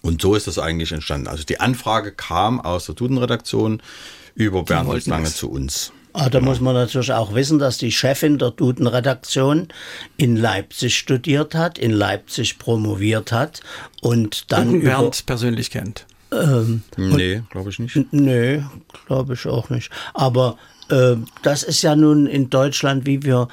Und 0.01 0.21
so 0.21 0.35
ist 0.35 0.47
das 0.47 0.59
eigentlich 0.59 0.91
entstanden. 0.91 1.29
Also 1.29 1.45
die 1.45 1.61
Anfrage 1.61 2.11
kam 2.11 2.59
aus 2.59 2.85
der 2.87 2.95
Duden-Redaktion 2.95 3.81
über 4.35 4.63
Bernd 4.63 4.87
wollten 4.87 5.09
Lange 5.09 5.29
zu 5.29 5.49
uns. 5.49 5.91
Ah, 6.15 6.29
da 6.29 6.41
muss 6.41 6.59
man 6.59 6.75
natürlich 6.75 7.11
auch 7.11 7.33
wissen, 7.33 7.57
dass 7.57 7.79
die 7.79 7.91
Chefin 7.91 8.37
der 8.37 8.51
Duden-Redaktion 8.51 9.69
in 10.15 10.35
Leipzig 10.35 10.95
studiert 10.95 11.55
hat, 11.55 11.79
in 11.79 11.89
Leipzig 11.89 12.59
promoviert 12.59 13.31
hat 13.31 13.61
und 14.01 14.51
dann 14.51 14.69
Und 14.69 14.75
über, 14.75 14.89
Bernd 14.89 15.25
persönlich 15.25 15.71
kennt. 15.71 16.05
Nee, 16.97 17.41
glaube 17.49 17.69
ich 17.71 17.79
nicht. 17.79 17.97
Nö, 18.11 18.61
glaube 19.07 19.33
ich 19.33 19.45
auch 19.47 19.69
nicht. 19.69 19.89
Aber 20.13 20.57
äh, 20.89 21.15
das 21.41 21.63
ist 21.63 21.81
ja 21.81 21.95
nun 21.95 22.27
in 22.27 22.49
Deutschland, 22.49 23.05
wie 23.07 23.23
wir 23.23 23.47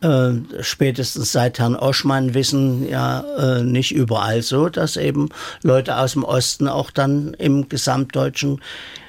äh, 0.00 0.32
spätestens 0.60 1.32
seit 1.32 1.58
Herrn 1.58 1.76
Oschmann 1.76 2.34
wissen, 2.34 2.88
ja 2.88 3.24
äh, 3.38 3.62
nicht 3.62 3.92
überall 3.92 4.42
so, 4.42 4.68
dass 4.68 4.96
eben 4.96 5.28
Leute 5.62 5.96
aus 5.96 6.12
dem 6.12 6.24
Osten 6.24 6.68
auch 6.68 6.90
dann 6.90 7.34
im 7.34 7.68
gesamtdeutschen 7.68 8.60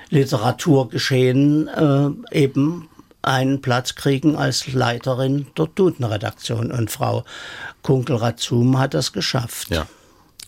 Literaturgeschehen 0.10 1.68
äh, 1.68 2.38
eben 2.38 2.90
einen 3.22 3.62
Platz 3.62 3.96
kriegen 3.96 4.36
als 4.36 4.72
Leiterin 4.72 5.48
der 5.58 5.68
Duden-Redaktion. 5.68 6.72
Und 6.72 6.90
Frau 6.92 7.24
Kunkel-Razum 7.82 8.80
hat 8.80 8.94
das 8.94 9.12
geschafft. 9.12 9.70
Ja. 9.70 9.88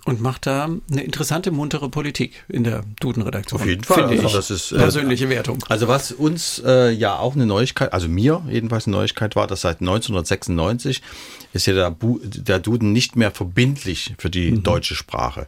Und 0.09 0.21
macht 0.21 0.47
da 0.47 0.67
eine 0.91 1.03
interessante, 1.03 1.51
muntere 1.51 1.87
Politik 1.87 2.43
in 2.49 2.63
der 2.63 2.81
Duden-Redaktion. 2.99 3.61
Auf 3.61 3.67
jeden 3.67 3.83
Fall. 3.83 4.07
Finde 4.09 4.23
Also 4.23 4.27
ich. 4.27 4.33
das 4.33 4.49
ist, 4.49 4.71
äh, 4.71 4.77
Persönliche 4.77 5.29
Wertung. 5.29 5.63
Also 5.69 5.87
was 5.87 6.11
uns 6.11 6.61
äh, 6.65 6.89
ja 6.89 7.17
auch 7.19 7.35
eine 7.35 7.45
Neuigkeit, 7.45 7.93
also 7.93 8.07
mir 8.07 8.41
jedenfalls 8.49 8.87
eine 8.87 8.95
Neuigkeit 8.95 9.35
war, 9.35 9.45
dass 9.45 9.61
seit 9.61 9.81
1996 9.81 11.01
ist 11.53 11.67
ja 11.67 11.73
der, 11.73 11.91
Bu 11.91 12.19
der 12.23 12.57
Duden 12.59 12.91
nicht 12.91 13.15
mehr 13.15 13.29
verbindlich 13.31 14.15
für 14.17 14.31
die 14.31 14.63
deutsche 14.63 14.95
Sprache, 14.95 15.45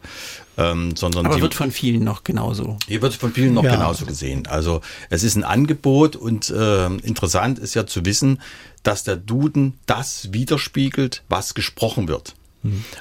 ähm, 0.58 0.94
sondern 0.96 1.22
Mhm. 1.22 1.26
Aber 1.26 1.36
die, 1.36 1.42
wird 1.42 1.54
von 1.54 1.72
vielen 1.72 2.04
noch 2.04 2.22
genauso. 2.24 2.78
Hier 2.86 3.02
wird 3.02 3.14
von 3.14 3.32
vielen 3.32 3.54
noch 3.54 3.64
Ja. 3.64 3.72
genauso 3.74 4.06
gesehen. 4.06 4.46
Also 4.46 4.80
es 5.10 5.24
ist 5.24 5.34
ein 5.34 5.42
Angebot 5.44 6.14
und 6.14 6.50
äh, 6.50 6.86
interessant 6.86 7.58
ist 7.58 7.74
ja 7.74 7.84
zu 7.86 8.04
wissen, 8.04 8.40
dass 8.84 9.02
der 9.04 9.16
Duden 9.16 9.74
das 9.86 10.32
widerspiegelt, 10.32 11.22
was 11.28 11.54
gesprochen 11.54 12.06
wird. 12.08 12.34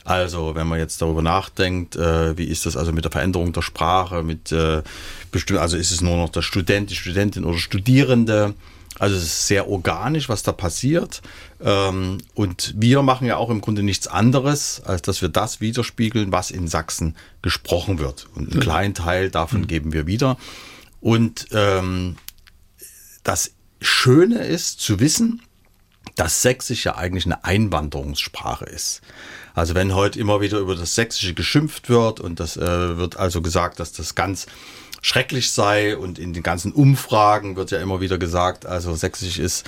Also 0.03 0.55
wenn 0.55 0.67
man 0.67 0.79
jetzt 0.79 1.01
darüber 1.01 1.21
nachdenkt, 1.21 1.95
äh, 1.95 2.37
wie 2.37 2.45
ist 2.45 2.65
das 2.65 2.75
also 2.75 2.91
mit 2.91 3.05
der 3.05 3.11
Veränderung 3.11 3.53
der 3.53 3.61
Sprache, 3.61 4.23
mit 4.23 4.51
äh, 4.51 4.81
bestimmt, 5.31 5.59
also 5.59 5.77
ist 5.77 5.91
es 5.91 6.01
nur 6.01 6.17
noch 6.17 6.29
der 6.29 6.41
Student, 6.41 6.89
die 6.89 6.95
Studentin 6.95 7.45
oder 7.45 7.57
Studierende. 7.57 8.55
Also 8.99 9.15
es 9.15 9.23
ist 9.23 9.47
sehr 9.47 9.67
organisch, 9.67 10.29
was 10.29 10.43
da 10.43 10.51
passiert. 10.51 11.21
Ähm, 11.61 12.17
und 12.33 12.73
wir 12.77 13.01
machen 13.01 13.25
ja 13.25 13.37
auch 13.37 13.49
im 13.49 13.61
Grunde 13.61 13.83
nichts 13.83 14.07
anderes, 14.07 14.81
als 14.83 15.01
dass 15.01 15.21
wir 15.21 15.29
das 15.29 15.61
widerspiegeln, 15.61 16.31
was 16.31 16.51
in 16.51 16.67
Sachsen 16.67 17.15
gesprochen 17.41 17.99
wird. 17.99 18.27
Und 18.35 18.51
einen 18.51 18.61
kleinen 18.61 18.93
Teil 18.93 19.29
davon 19.29 19.67
geben 19.67 19.93
wir 19.93 20.07
wieder. 20.07 20.37
Und 20.99 21.47
ähm, 21.51 22.17
das 23.23 23.51
Schöne 23.79 24.45
ist 24.45 24.79
zu 24.81 24.99
wissen, 24.99 25.41
dass 26.15 26.41
Sächsisch 26.41 26.85
ja 26.85 26.95
eigentlich 26.95 27.25
eine 27.25 27.43
Einwanderungssprache 27.43 28.65
ist. 28.65 29.01
Also 29.53 29.75
wenn 29.75 29.95
heute 29.95 30.19
immer 30.19 30.41
wieder 30.41 30.59
über 30.59 30.75
das 30.75 30.95
Sächsische 30.95 31.33
geschimpft 31.33 31.89
wird 31.89 32.19
und 32.19 32.39
das 32.39 32.57
äh, 32.57 32.97
wird 32.97 33.17
also 33.17 33.41
gesagt, 33.41 33.79
dass 33.79 33.91
das 33.91 34.15
ganz 34.15 34.47
schrecklich 35.01 35.51
sei 35.51 35.97
und 35.97 36.19
in 36.19 36.33
den 36.33 36.43
ganzen 36.43 36.71
Umfragen 36.71 37.55
wird 37.55 37.71
ja 37.71 37.79
immer 37.79 38.01
wieder 38.01 38.17
gesagt, 38.17 38.65
also 38.65 38.95
Sächsisch 38.95 39.39
ist 39.39 39.65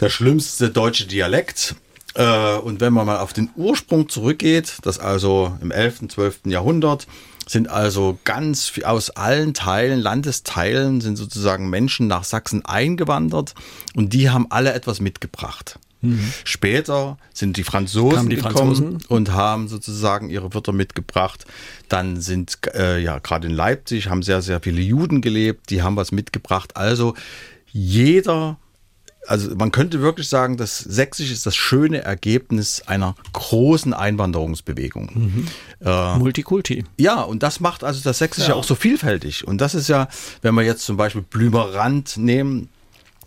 der 0.00 0.08
schlimmste 0.08 0.70
deutsche 0.70 1.06
Dialekt. 1.06 1.74
Äh, 2.14 2.56
und 2.56 2.80
wenn 2.80 2.92
man 2.92 3.06
mal 3.06 3.18
auf 3.18 3.32
den 3.32 3.50
Ursprung 3.54 4.08
zurückgeht, 4.08 4.78
das 4.82 4.98
also 4.98 5.56
im 5.60 5.70
11., 5.70 6.08
12. 6.08 6.40
Jahrhundert, 6.46 7.06
sind 7.50 7.68
also 7.68 8.16
ganz 8.24 8.72
aus 8.84 9.10
allen 9.10 9.54
Teilen, 9.54 9.98
Landesteilen, 9.98 11.00
sind 11.00 11.16
sozusagen 11.16 11.68
Menschen 11.68 12.06
nach 12.06 12.22
Sachsen 12.22 12.64
eingewandert 12.64 13.54
und 13.96 14.12
die 14.12 14.30
haben 14.30 14.46
alle 14.50 14.72
etwas 14.72 15.00
mitgebracht. 15.00 15.78
Später 16.44 17.18
sind 17.34 17.56
die 17.58 17.64
Franzosen, 17.64 18.30
die 18.30 18.36
gekommen 18.36 18.54
Franzosen? 18.54 18.98
und 19.08 19.32
haben 19.32 19.68
sozusagen 19.68 20.30
ihre 20.30 20.54
Wörter 20.54 20.72
mitgebracht. 20.72 21.44
Dann 21.88 22.20
sind 22.20 22.58
äh, 22.72 23.02
ja 23.02 23.18
gerade 23.18 23.48
in 23.48 23.52
Leipzig 23.52 24.08
haben 24.08 24.22
sehr 24.22 24.40
sehr 24.40 24.60
viele 24.60 24.80
Juden 24.80 25.20
gelebt, 25.20 25.68
die 25.70 25.82
haben 25.82 25.96
was 25.96 26.10
mitgebracht. 26.10 26.76
Also 26.76 27.14
jeder 27.72 28.58
also 29.26 29.54
man 29.54 29.70
könnte 29.70 30.00
wirklich 30.00 30.28
sagen, 30.28 30.56
dass 30.56 30.78
Sächsisch 30.78 31.30
ist 31.30 31.46
das 31.46 31.54
schöne 31.54 32.02
Ergebnis 32.02 32.82
einer 32.86 33.14
großen 33.32 33.92
Einwanderungsbewegung. 33.94 35.46
Äh, 35.84 36.18
Multikulti. 36.18 36.84
ja, 36.96 37.20
und 37.22 37.42
das 37.42 37.60
macht 37.60 37.84
also 37.84 38.00
das 38.02 38.18
Sächsische 38.18 38.54
auch 38.54 38.64
so 38.64 38.74
vielfältig. 38.74 39.46
Und 39.46 39.60
das 39.60 39.74
ist 39.74 39.88
ja, 39.88 40.08
wenn 40.42 40.54
wir 40.54 40.62
jetzt 40.62 40.84
zum 40.84 40.96
Beispiel 40.96 41.22
Blümerand 41.22 42.16
nehmen, 42.16 42.68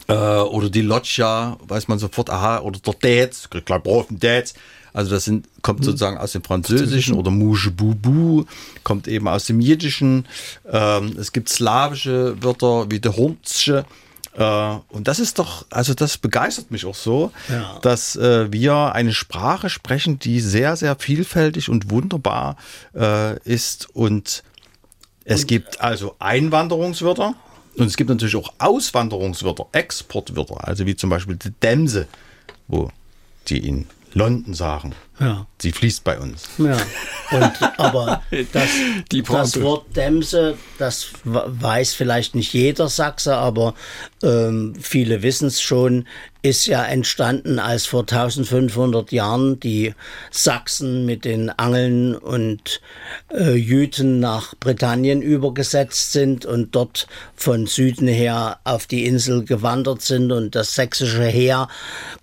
äh, 0.07 0.13
oder 0.13 0.69
die 0.69 0.81
Loggia, 0.81 1.57
weiß 1.67 1.87
man 1.87 1.99
sofort, 1.99 2.29
aha, 2.29 2.59
oder 2.59 2.79
der 2.79 2.93
Dätz, 2.93 3.49
Gleichbrofen 3.49 4.19
Dätz. 4.19 4.53
Also 4.93 5.09
das 5.11 5.25
sind, 5.25 5.47
kommt 5.63 5.83
sozusagen 5.83 6.17
aus 6.17 6.33
dem 6.33 6.43
Französischen 6.43 7.15
oder 7.15 7.31
Mouche 7.31 7.71
Bubu, 7.71 8.45
kommt 8.83 9.07
eben 9.07 9.27
aus 9.27 9.45
dem 9.45 9.59
Jiddischen. 9.59 10.27
Ähm, 10.71 11.15
es 11.17 11.31
gibt 11.31 11.49
slawische 11.49 12.35
Wörter 12.43 12.91
wie 12.91 12.99
der 12.99 13.17
Hornzsche. 13.17 13.85
Äh, 14.35 14.43
und 14.89 15.07
das 15.07 15.19
ist 15.19 15.39
doch, 15.39 15.65
also 15.69 15.93
das 15.93 16.17
begeistert 16.17 16.71
mich 16.71 16.85
auch 16.85 16.95
so, 16.95 17.31
Ja. 17.49 17.79
dass 17.81 18.15
äh, 18.15 18.51
wir 18.51 18.93
eine 18.93 19.13
Sprache 19.13 19.69
sprechen, 19.69 20.19
die 20.19 20.39
sehr, 20.39 20.75
sehr 20.75 20.95
vielfältig 20.95 21.69
und 21.69 21.89
wunderbar 21.91 22.57
äh, 22.95 23.37
ist. 23.43 23.89
Und 23.93 24.43
es 25.25 25.45
gibt 25.47 25.81
also 25.81 26.15
Einwanderungswörter 26.19 27.35
und 27.77 27.85
es 27.87 27.95
gibt 27.97 28.09
natürlich 28.09 28.35
auch 28.35 28.53
Auswanderungswörter, 28.59 29.67
Exportwörter, 29.71 30.67
also 30.67 30.85
wie 30.85 30.95
zum 30.95 31.09
Beispiel 31.09 31.35
die 31.35 31.51
Dämse, 31.51 32.07
wo 32.67 32.89
die 33.47 33.65
in 33.67 33.87
London 34.13 34.53
sagen. 34.53 34.93
Ja. 35.19 35.47
Sie 35.61 35.71
fließt 35.71 36.03
bei 36.03 36.19
uns. 36.19 36.49
Ja, 36.57 36.77
und, 37.31 37.79
aber 37.79 38.23
das, 38.51 38.69
Die 39.11 39.21
das. 39.21 39.61
Wort 39.61 39.95
Dämse, 39.95 40.57
das 40.77 41.09
weiß 41.23 41.93
vielleicht 41.93 42.35
nicht 42.35 42.53
jeder 42.53 42.89
Sachse, 42.89 43.35
aber 43.35 43.75
ähm, 44.23 44.73
viele 44.79 45.21
wissen 45.21 45.47
es 45.47 45.61
schon, 45.61 46.05
ist 46.45 46.65
ja 46.65 46.83
entstanden, 46.83 47.57
als 47.57 47.85
vor 47.85 48.01
1500 48.01 49.13
Jahren 49.13 49.61
die 49.61 49.93
Sachsen 50.29 51.05
mit 51.05 51.23
den 51.23 51.49
Angeln 51.49 52.15
und 52.15 52.81
äh, 53.31 53.53
Jüten 53.53 54.19
nach 54.19 54.53
Britannien 54.59 55.21
übergesetzt 55.21 56.11
sind 56.11 56.45
und 56.45 56.75
dort 56.75 57.07
von 57.37 57.65
Süden 57.65 58.09
her 58.09 58.59
auf 58.65 58.87
die 58.87 59.05
Insel 59.05 59.45
gewandert 59.45 60.01
sind 60.01 60.33
und 60.33 60.53
das 60.53 60.75
sächsische 60.75 61.23
Heer 61.23 61.69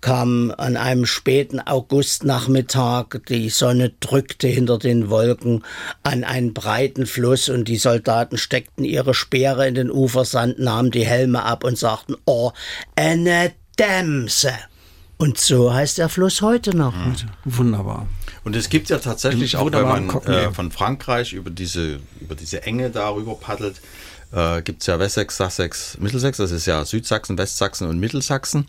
kam 0.01 0.53
an 0.55 0.77
einem 0.77 1.07
späten 1.07 1.59
Augustnachmittag, 1.59 2.80
die 3.29 3.49
Sonne 3.49 3.91
drückte 3.99 4.47
hinter 4.47 4.77
den 4.77 5.09
Wolken 5.09 5.63
an 6.03 6.23
einen 6.23 6.53
breiten 6.53 7.05
Fluss 7.05 7.49
und 7.49 7.67
die 7.67 7.77
Soldaten 7.77 8.37
steckten 8.37 8.83
ihre 8.85 9.13
Speere 9.13 9.67
in 9.67 9.75
den 9.75 9.91
Ufersand, 9.91 10.59
nahmen 10.59 10.91
die 10.91 11.05
Helme 11.05 11.43
ab 11.43 11.63
und 11.63 11.77
sagten, 11.77 12.15
oh, 12.25 12.51
eine 12.95 13.51
Dämse. 13.79 14.53
Und 15.17 15.37
so 15.37 15.71
heißt 15.71 15.99
der 15.99 16.09
Fluss 16.09 16.41
heute 16.41 16.75
noch. 16.75 16.95
Wunderbar. 17.45 18.07
Und 18.43 18.55
es 18.55 18.69
gibt 18.69 18.89
ja 18.89 18.97
tatsächlich 18.97 19.55
auch, 19.55 19.71
wenn 19.71 19.83
man 19.83 20.09
äh, 20.25 20.51
von 20.51 20.71
Frankreich 20.71 21.33
über 21.33 21.51
diese, 21.51 21.99
über 22.19 22.33
diese 22.33 22.63
Enge 22.63 22.89
darüber 22.89 23.35
paddelt, 23.35 23.81
äh, 24.31 24.61
gibt 24.63 24.81
es 24.81 24.87
ja 24.87 24.97
Wessex, 24.97 25.37
Sussex, 25.37 25.97
Middlesex, 25.99 26.37
das 26.37 26.51
ist 26.51 26.65
ja 26.65 26.83
Südsachsen, 26.85 27.37
Westsachsen 27.37 27.87
und 27.87 27.99
Mittelsachsen. 27.99 28.65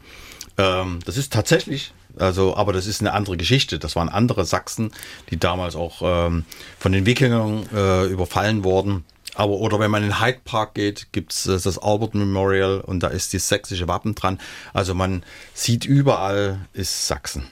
Ähm, 0.59 0.99
das 1.07 1.17
ist 1.17 1.33
tatsächlich, 1.33 1.95
also, 2.19 2.57
aber 2.57 2.73
das 2.73 2.87
ist 2.87 3.01
eine 3.01 3.13
andere 3.13 3.37
Geschichte. 3.37 3.79
Das 3.79 3.97
waren 3.97 4.09
andere 4.09 4.45
Sachsen, 4.45 4.93
die 5.31 5.39
damals 5.39 5.77
auch 5.77 6.03
ähm, 6.03 6.45
von 6.79 6.93
den 6.93 7.07
Wikingern 7.07 7.67
äh, 7.75 8.07
überfallen 8.07 8.65
wurden. 8.65 9.05
Aber, 9.35 9.55
oder 9.55 9.81
wenn 9.81 9.91
man 9.91 10.05
in 10.05 10.21
Hyde 10.21 10.41
Park 10.45 10.75
geht, 10.75 11.09
gibt's 11.13 11.47
äh, 11.47 11.59
das 11.59 11.79
Albert 11.79 12.15
Memorial 12.15 12.81
und 12.81 13.03
da 13.03 13.09
ist 13.09 13.33
das 13.33 13.49
sächsische 13.49 13.89
Wappen 13.89 14.15
dran. 14.15 14.39
Also 14.75 14.95
man 14.95 15.23
sieht 15.55 15.85
überall 15.85 16.67
ist 16.73 17.07
Sachsen. 17.07 17.49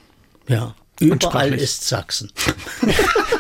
Ja. 0.47 0.75
Überall 1.01 1.55
ist 1.55 1.89
Sachsen. 1.89 2.31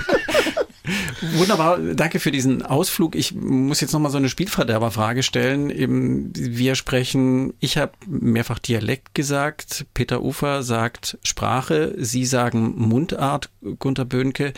Wunderbar, 1.37 1.79
danke 1.79 2.21
für 2.21 2.31
diesen 2.31 2.63
Ausflug. 2.63 3.15
Ich 3.15 3.35
muss 3.35 3.81
jetzt 3.81 3.93
nochmal 3.93 4.11
so 4.11 4.17
eine 4.17 4.29
Spielverderberfrage 4.31 5.23
stellen. 5.23 5.69
Eben, 5.71 6.33
wir 6.35 6.75
sprechen, 6.75 7.53
ich 7.61 7.77
habe 7.77 7.93
mehrfach 8.07 8.59
Dialekt 8.59 9.15
gesagt, 9.15 9.87
Peter 9.93 10.23
Ufer 10.23 10.63
sagt 10.63 11.19
Sprache, 11.23 11.95
Sie 11.99 12.25
sagen 12.25 12.75
Mundart, 12.77 13.51
Gunter 13.79 14.07
Böhnke. 14.07 14.55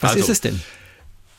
Was 0.00 0.10
Also, 0.12 0.24
ist 0.24 0.28
es 0.28 0.40
denn? 0.42 0.60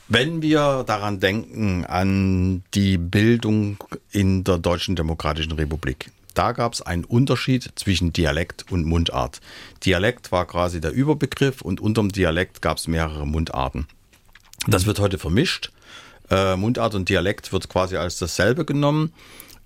Wenn 0.08 0.42
wir 0.42 0.84
daran 0.86 1.20
denken, 1.20 1.84
an 1.84 2.62
die 2.74 2.96
Bildung 2.98 3.76
in 4.10 4.42
der 4.42 4.58
Deutschen 4.58 4.96
Demokratischen 4.96 5.52
Republik, 5.52 6.10
da 6.38 6.52
gab 6.52 6.72
es 6.72 6.82
einen 6.82 7.04
Unterschied 7.04 7.72
zwischen 7.74 8.12
Dialekt 8.12 8.70
und 8.70 8.84
Mundart. 8.84 9.40
Dialekt 9.84 10.30
war 10.30 10.46
quasi 10.46 10.80
der 10.80 10.92
Überbegriff 10.92 11.62
und 11.62 11.80
unterm 11.80 12.10
Dialekt 12.10 12.62
gab 12.62 12.76
es 12.76 12.86
mehrere 12.86 13.26
Mundarten. 13.26 13.88
Das 14.68 14.86
wird 14.86 15.00
heute 15.00 15.18
vermischt. 15.18 15.72
Äh, 16.30 16.54
Mundart 16.54 16.94
und 16.94 17.08
Dialekt 17.08 17.52
wird 17.52 17.68
quasi 17.68 17.96
als 17.96 18.18
dasselbe 18.18 18.64
genommen. 18.64 19.12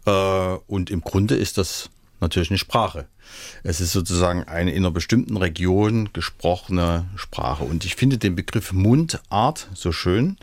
Äh, 0.07 0.11
und 0.67 0.91
im 0.91 1.03
Grunde 1.03 1.35
ist 1.35 1.59
das 1.59 1.91
natürlich 2.21 2.51
eine 2.51 2.59
Sprache. 2.59 3.07
Es 3.63 3.83
ist 3.83 3.93
sozusagen 3.93 4.45
eine 4.45 4.71
in 4.71 4.79
einer 4.79 4.93
bestimmten 4.93 5.37
Region 5.37 6.09
gesprochene 6.15 7.05
Sprache. 7.17 7.65
Und 7.65 7.85
ich 7.85 7.97
finde 7.97 8.17
den 8.17 8.35
Begriff 8.35 8.73
Mundart 8.73 9.69
so 9.75 9.93
schön, 9.93 10.39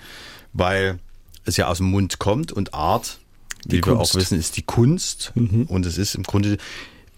weil 0.53 0.99
es 1.45 1.57
ja 1.57 1.67
aus 1.69 1.77
dem 1.77 1.87
Mund 1.87 2.19
kommt 2.19 2.51
und 2.51 2.75
Art, 2.75 3.17
wie 3.67 3.77
wir 3.77 3.81
Kunst. 3.81 4.11
auch 4.13 4.19
wissen, 4.19 4.37
ist 4.39 4.57
die 4.57 4.61
Kunst. 4.63 5.31
Und 5.35 5.85
es 5.85 5.97
ist 5.97 6.15
im 6.15 6.23
Grunde 6.23 6.57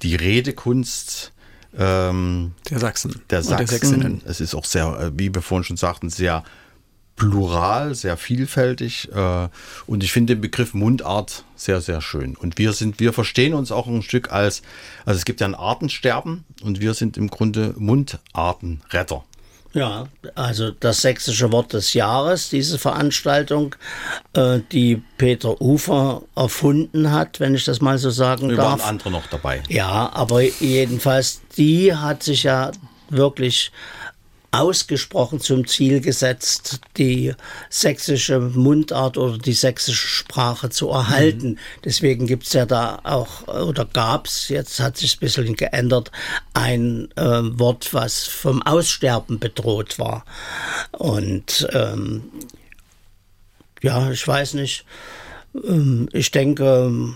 die 0.02 0.16
Redekunst 0.16 1.32
ähm, 1.78 2.52
Der 2.70 2.80
Sachsen. 2.80 3.12
der 3.30 3.40
der 3.40 3.44
Sachsen. 3.44 3.68
Sächsinnen. 3.68 4.22
Es 4.26 4.42
ist 4.42 4.56
auch 4.56 4.66
sehr, 4.66 4.88
äh, 5.00 5.12
wie 5.18 5.34
wir 5.34 5.42
vorhin 5.42 5.64
schon 5.64 5.78
sagten, 5.78 6.10
sehr 6.10 6.44
plural, 7.16 7.94
sehr 7.94 8.18
vielfältig. 8.18 9.10
äh, 9.14 9.48
Und 9.86 10.04
ich 10.04 10.12
finde 10.12 10.36
den 10.36 10.42
Begriff 10.42 10.74
Mundart 10.74 11.46
sehr, 11.56 11.80
sehr 11.80 12.02
schön. 12.02 12.36
Und 12.36 12.58
wir 12.58 12.74
sind, 12.74 13.00
wir 13.00 13.14
verstehen 13.14 13.54
uns 13.54 13.72
auch 13.72 13.86
ein 13.88 14.02
Stück 14.02 14.32
als, 14.32 14.64
also 15.06 15.18
es 15.18 15.26
gibt 15.26 15.40
ja 15.40 15.48
ein 15.48 15.56
Artensterben 15.56 16.46
und 16.64 16.82
wir 16.82 16.94
sind 16.96 17.18
im 17.18 17.30
Grunde 17.30 17.76
Mundartenretter. 17.78 19.24
Ja, 19.74 20.08
also 20.36 20.72
das 20.72 21.02
sächsische 21.02 21.52
Wort 21.52 21.74
des 21.74 21.94
Jahres, 21.94 22.50
diese 22.50 22.78
Veranstaltung, 22.78 23.76
äh, 24.34 24.60
die 24.72 25.02
Peter 25.18 25.62
Ufer 25.62 26.24
erfunden 26.36 27.12
hat, 27.12 27.40
wenn 27.40 27.56
ich 27.56 27.64
das 27.64 27.80
mal 27.80 27.98
so 27.98 28.10
sagen 28.10 28.50
Wir 28.50 28.58
waren 28.58 28.80
darf. 28.80 28.88
andere 28.88 29.12
noch 29.12 29.28
dabei. 29.28 29.64
Ja, 29.70 30.12
aber 30.14 30.42
jedenfalls, 30.42 31.42
die 31.58 31.96
hat 31.96 32.24
sich 32.24 32.44
ja 32.44 32.72
wirklich 33.10 33.72
ausgesprochen 34.52 35.40
zum 35.40 35.66
Ziel 35.66 36.02
gesetzt, 36.02 36.82
die 36.98 37.34
sächsische 37.70 38.40
Mundart 38.40 39.18
oder 39.18 39.38
die 39.38 39.54
sächsische 39.54 40.08
Sprache 40.08 40.70
zu 40.70 40.90
erhalten. 40.90 41.58
Deswegen 41.86 42.28
gibt's 42.28 42.52
ja 42.52 42.66
da 42.66 43.00
auch, 43.04 43.48
oder 43.48 43.86
gab's 43.86 44.50
jetzt 44.50 44.82
hat 44.82 44.98
sich 44.98 45.16
ein 45.16 45.20
bisschen 45.22 45.56
geändert, 45.56 46.12
ein 46.54 47.10
äh, 47.16 47.42
Wort, 47.60 47.94
was 47.94 48.28
vom 48.28 48.62
Aussterben 48.62 49.40
bedroht 49.40 50.00
war. 50.00 50.26
Und 50.92 51.68
ähm, 51.72 52.24
ja, 53.82 54.12
ich 54.12 54.28
weiß 54.28 54.56
nicht, 54.56 54.86
ähm, 55.56 56.10
ich 56.12 56.32
denke, 56.32 57.14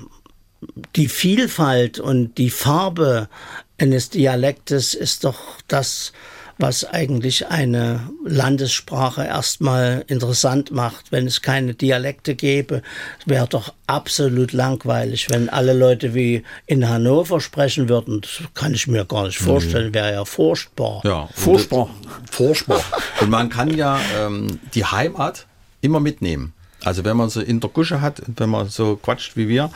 die 0.95 1.07
Vielfalt 1.09 1.99
und 1.99 2.37
die 2.37 2.49
Farbe 2.49 3.29
eines 3.77 4.09
Dialektes 4.09 4.93
ist 4.93 5.25
doch 5.25 5.39
das, 5.67 6.13
was 6.57 6.85
eigentlich 6.85 7.47
eine 7.47 8.09
Landessprache 8.25 9.25
erstmal 9.25 10.05
interessant 10.07 10.71
macht. 10.71 11.11
Wenn 11.11 11.27
es 11.27 11.41
keine 11.41 11.73
Dialekte 11.73 12.35
gäbe, 12.35 12.81
wäre 13.25 13.47
doch 13.47 13.73
absolut 13.87 14.53
langweilig, 14.53 15.29
wenn 15.29 15.49
alle 15.49 15.73
Leute 15.73 16.13
wie 16.13 16.43
in 16.65 16.87
Hannover 16.87 17.41
sprechen 17.41 17.89
würden. 17.89 18.21
Das 18.21 18.41
kann 18.53 18.73
ich 18.73 18.87
mir 18.87 19.03
gar 19.05 19.25
nicht 19.25 19.39
vorstellen, 19.39 19.93
wäre 19.93 20.13
ja 20.13 20.25
furchtbar. 20.25 21.01
Ja, 21.03 21.27
Furchtbar. 21.33 21.89
Furchtbar. 22.31 22.81
Und 23.21 23.29
man 23.29 23.49
kann 23.49 23.75
ja 23.75 23.99
ähm, 24.19 24.59
die 24.73 24.85
Heimat 24.85 25.47
immer 25.81 25.99
mitnehmen. 25.99 26.53
Also 26.83 27.03
wenn 27.03 27.17
man 27.17 27.29
so 27.29 27.41
in 27.41 27.59
der 27.59 27.69
Gusche 27.69 27.99
hat, 28.01 28.19
und 28.21 28.39
wenn 28.39 28.49
man 28.49 28.69
so 28.69 28.95
quatscht 28.95 29.35
wie 29.35 29.47
wir, 29.47 29.71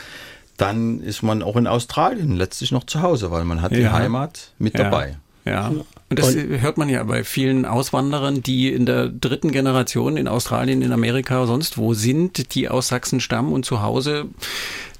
dann 0.57 1.01
ist 1.01 1.23
man 1.23 1.41
auch 1.41 1.55
in 1.55 1.67
Australien 1.67 2.35
letztlich 2.35 2.71
noch 2.71 2.83
zu 2.85 3.01
Hause, 3.01 3.31
weil 3.31 3.45
man 3.45 3.61
hat 3.61 3.71
die 3.71 3.77
Ja. 3.81 3.93
Heimat 3.93 4.51
mit 4.59 4.77
Ja. 4.77 4.83
dabei. 4.85 5.17
Ja. 5.45 5.71
Und 6.09 6.17
das 6.17 6.33
hört 6.33 6.77
man 6.79 6.89
ja 6.89 7.03
bei 7.03 7.23
vielen 7.23 7.65
Auswanderern, 7.65 8.41
die 8.41 8.73
in 8.73 8.87
der 8.87 9.09
dritten 9.09 9.51
Generation 9.51 10.17
in 10.17 10.27
Australien, 10.27 10.81
in 10.81 10.91
Amerika, 10.91 11.45
sonst 11.45 11.77
wo 11.77 11.93
sind, 11.93 12.55
die 12.55 12.67
aus 12.67 12.87
Sachsen 12.87 13.19
stammen 13.19 13.53
und 13.53 13.63
zu 13.63 13.83
Hause 13.83 14.25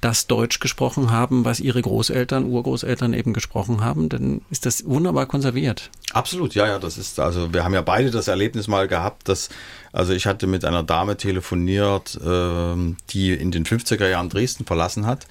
das 0.02 0.28
Deutsch 0.28 0.60
gesprochen 0.60 1.12
haben, 1.12 1.46
was 1.46 1.60
ihre 1.60 1.82
Großeltern, 1.82 2.46
Urgroßeltern 2.46 3.14
eben 3.14 3.34
gesprochen 3.34 3.84
haben, 3.84 4.08
dann 4.08 4.42
ist 4.52 4.66
das 4.66 4.86
wunderbar 4.86 5.26
konserviert. 5.26 5.90
Absolut, 6.14 6.54
ja, 6.56 6.68
ja, 6.68 6.80
das 6.80 6.98
ist, 6.98 7.20
also 7.20 7.54
wir 7.54 7.64
haben 7.64 7.74
ja 7.74 7.82
beide 7.82 8.12
das 8.12 8.28
Erlebnis 8.28 8.68
mal 8.68 8.88
gehabt, 8.88 9.28
dass, 9.28 9.50
also 9.92 10.14
ich 10.14 10.26
hatte 10.26 10.48
mit 10.48 10.64
einer 10.64 10.84
Dame 10.84 11.18
telefoniert, 11.18 12.20
ähm, 12.26 12.98
die 13.10 13.34
in 13.34 13.52
den 13.52 13.66
50er 13.66 14.08
Jahren 14.08 14.30
Dresden 14.30 14.66
verlassen 14.66 15.06
hat, 15.06 15.26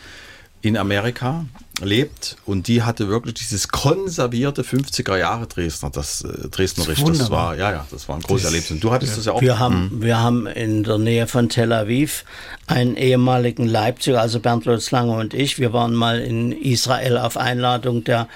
in 0.61 0.77
Amerika 0.77 1.47
lebt 1.81 2.37
und 2.45 2.69
die 2.69 2.83
hatte 2.83 3.09
wirklich 3.09 3.35
dieses 3.35 3.69
konservierte 3.69 4.63
50er 4.63 5.17
Jahre 5.17 5.47
Dresdner, 5.47 5.91
das 5.91 6.23
äh, 6.23 6.49
Dresdnerisch, 6.49 6.99
das 6.99 7.07
Wunderbar. 7.07 7.49
war, 7.49 7.57
ja, 7.57 7.71
ja, 7.73 7.87
das 7.91 8.09
war 8.09 8.17
ein 8.17 8.23
großes 8.23 8.47
Erlebnis. 8.47 8.71
Und 8.71 8.85
du 8.85 8.91
hattest 8.91 9.17
das 9.17 9.27
ja 9.27 9.33
auch. 9.33 9.41
Wir 9.41 9.59
haben, 9.59 10.03
wir 10.03 10.19
haben 10.19 10.47
in 10.47 10.85
der 10.85 10.99
Nähe 10.99 11.27
von 11.27 11.49
Tel 11.49 11.73
Aviv 11.73 12.25
einen 12.67 12.97
ehemaligen 12.97 13.67
Leipziger, 13.67 14.21
also 14.21 14.41
Bernd 14.41 14.65
Lutz 14.65 14.91
Lange 14.91 15.13
und 15.13 15.35
ich, 15.35 15.59
wir 15.59 15.73
waren 15.73 15.95
mal 15.95 16.21
in 16.21 16.53
Israel 16.53 17.19
auf 17.19 17.37
Einladung 17.37 18.05
der, 18.05 18.29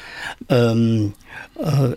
ähm, 0.48 1.14
äh, 1.58 1.96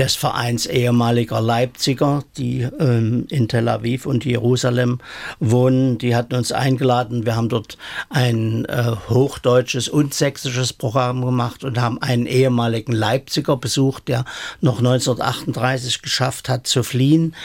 des 0.00 0.16
Vereins 0.16 0.64
ehemaliger 0.64 1.42
Leipziger, 1.42 2.24
die 2.38 2.62
ähm, 2.62 3.26
in 3.28 3.48
Tel 3.48 3.68
Aviv 3.68 4.06
und 4.06 4.24
Jerusalem 4.24 4.98
wohnen. 5.40 5.98
Die 5.98 6.16
hatten 6.16 6.36
uns 6.36 6.52
eingeladen. 6.52 7.26
Wir 7.26 7.36
haben 7.36 7.50
dort 7.50 7.76
ein 8.08 8.64
äh, 8.64 8.92
hochdeutsches 9.10 9.90
und 9.90 10.14
sächsisches 10.14 10.72
Programm 10.72 11.22
gemacht 11.22 11.64
und 11.64 11.78
haben 11.78 12.00
einen 12.00 12.24
ehemaligen 12.24 12.92
Leipziger 12.92 13.58
besucht, 13.58 14.08
der 14.08 14.24
noch 14.62 14.78
1938 14.78 16.00
geschafft 16.00 16.48
hat 16.48 16.66
zu 16.66 16.82
fliehen. 16.82 17.36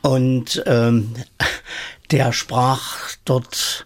Und 0.00 0.62
ähm, 0.64 1.12
der 2.10 2.32
sprach 2.32 3.10
dort 3.26 3.84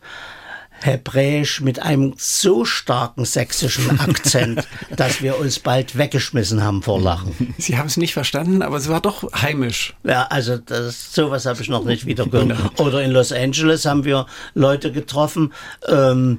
Hebräisch 0.87 1.61
mit 1.61 1.81
einem 1.81 2.15
so 2.17 2.65
starken 2.65 3.25
sächsischen 3.25 4.01
Akzent, 4.01 4.67
dass 4.97 5.23
wir 5.23 5.39
uns 5.39 5.59
bald 5.59 5.97
weggeschmissen 5.97 6.63
haben 6.63 6.83
vor 6.83 7.01
Lachen. 7.01 7.55
Sie 7.59 7.77
haben 7.79 7.87
es 7.87 7.97
nicht 7.97 8.15
verstanden, 8.15 8.63
aber 8.63 8.77
es 8.77 8.89
war 8.89 9.01
doch 9.01 9.31
heimisch. 9.33 9.95
Ja, 10.05 10.25
also 10.25 10.57
das, 10.59 11.15
sowas 11.15 11.47
habe 11.47 11.63
ich 11.63 11.69
noch 11.69 11.85
nicht 11.85 12.07
wieder 12.07 12.27
gehört. 12.27 12.59
Oder 12.81 13.03
in 13.03 13.11
Los 13.11 13.33
Angeles 13.33 13.85
haben 13.85 14.05
wir 14.05 14.27
Leute 14.55 14.93
getroffen, 14.93 15.53
ähm, 15.89 16.39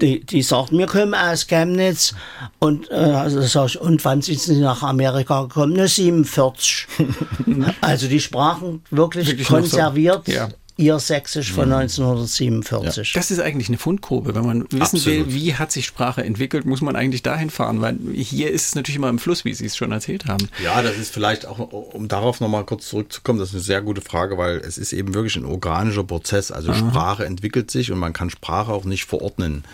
die, 0.00 0.24
die 0.24 0.42
sagten, 0.42 0.78
wir 0.78 0.86
kommen 0.86 1.14
aus 1.14 1.46
Chemnitz 1.46 2.14
und 2.58 2.90
äh, 2.90 2.94
also 2.94 3.40
sag 3.42 3.66
ich, 3.66 3.80
und 3.80 4.04
wann 4.04 4.22
sind 4.22 4.40
sie 4.40 4.60
nach 4.60 4.82
Amerika 4.82 5.42
gekommen? 5.42 5.74
Ne, 5.74 5.86
47. 5.86 6.86
also 7.80 8.08
die 8.08 8.20
sprachen 8.20 8.82
wirklich, 8.90 9.28
Wirklich 9.28 9.48
noch 9.48 9.56
so. 9.56 9.62
konserviert 9.62 10.28
Ja. 10.28 10.48
Ihr 10.76 10.98
Sächsisch 10.98 11.52
von 11.52 11.72
1947. 11.72 13.12
Das 13.12 13.30
ist 13.30 13.38
eigentlich 13.38 13.68
eine 13.68 13.78
Fundgrube. 13.78 14.34
Wenn 14.34 14.44
man 14.44 14.62
wissen 14.70 14.96
Absolut. 14.96 15.06
will, 15.06 15.32
wie 15.32 15.54
hat 15.54 15.70
sich 15.70 15.86
Sprache 15.86 16.24
entwickelt, 16.24 16.64
muss 16.64 16.80
man 16.80 16.96
eigentlich 16.96 17.22
dahin 17.22 17.50
fahren, 17.50 17.80
weil 17.80 17.96
hier 18.14 18.50
ist 18.50 18.66
es 18.66 18.74
natürlich 18.74 18.96
immer 18.96 19.08
im 19.08 19.20
Fluss, 19.20 19.44
wie 19.44 19.54
Sie 19.54 19.66
es 19.66 19.76
schon 19.76 19.92
erzählt 19.92 20.26
haben. 20.26 20.48
Ja, 20.62 20.82
das 20.82 20.96
ist 20.96 21.12
vielleicht 21.12 21.46
auch, 21.46 21.58
um 21.58 22.08
darauf 22.08 22.40
nochmal 22.40 22.64
kurz 22.64 22.88
zurückzukommen, 22.88 23.38
das 23.38 23.50
ist 23.50 23.54
eine 23.54 23.62
sehr 23.62 23.82
gute 23.82 24.00
Frage, 24.00 24.36
weil 24.36 24.56
es 24.58 24.76
ist 24.78 24.92
eben 24.92 25.14
wirklich 25.14 25.36
ein 25.36 25.44
organischer 25.44 26.04
Prozess. 26.04 26.50
Also 26.50 26.74
Sprache 26.74 27.24
entwickelt 27.24 27.70
sich 27.70 27.92
und 27.92 27.98
man 27.98 28.12
kann 28.12 28.30
Sprache 28.30 28.72
auch 28.72 28.84
nicht 28.84 29.04
verordnen. 29.04 29.64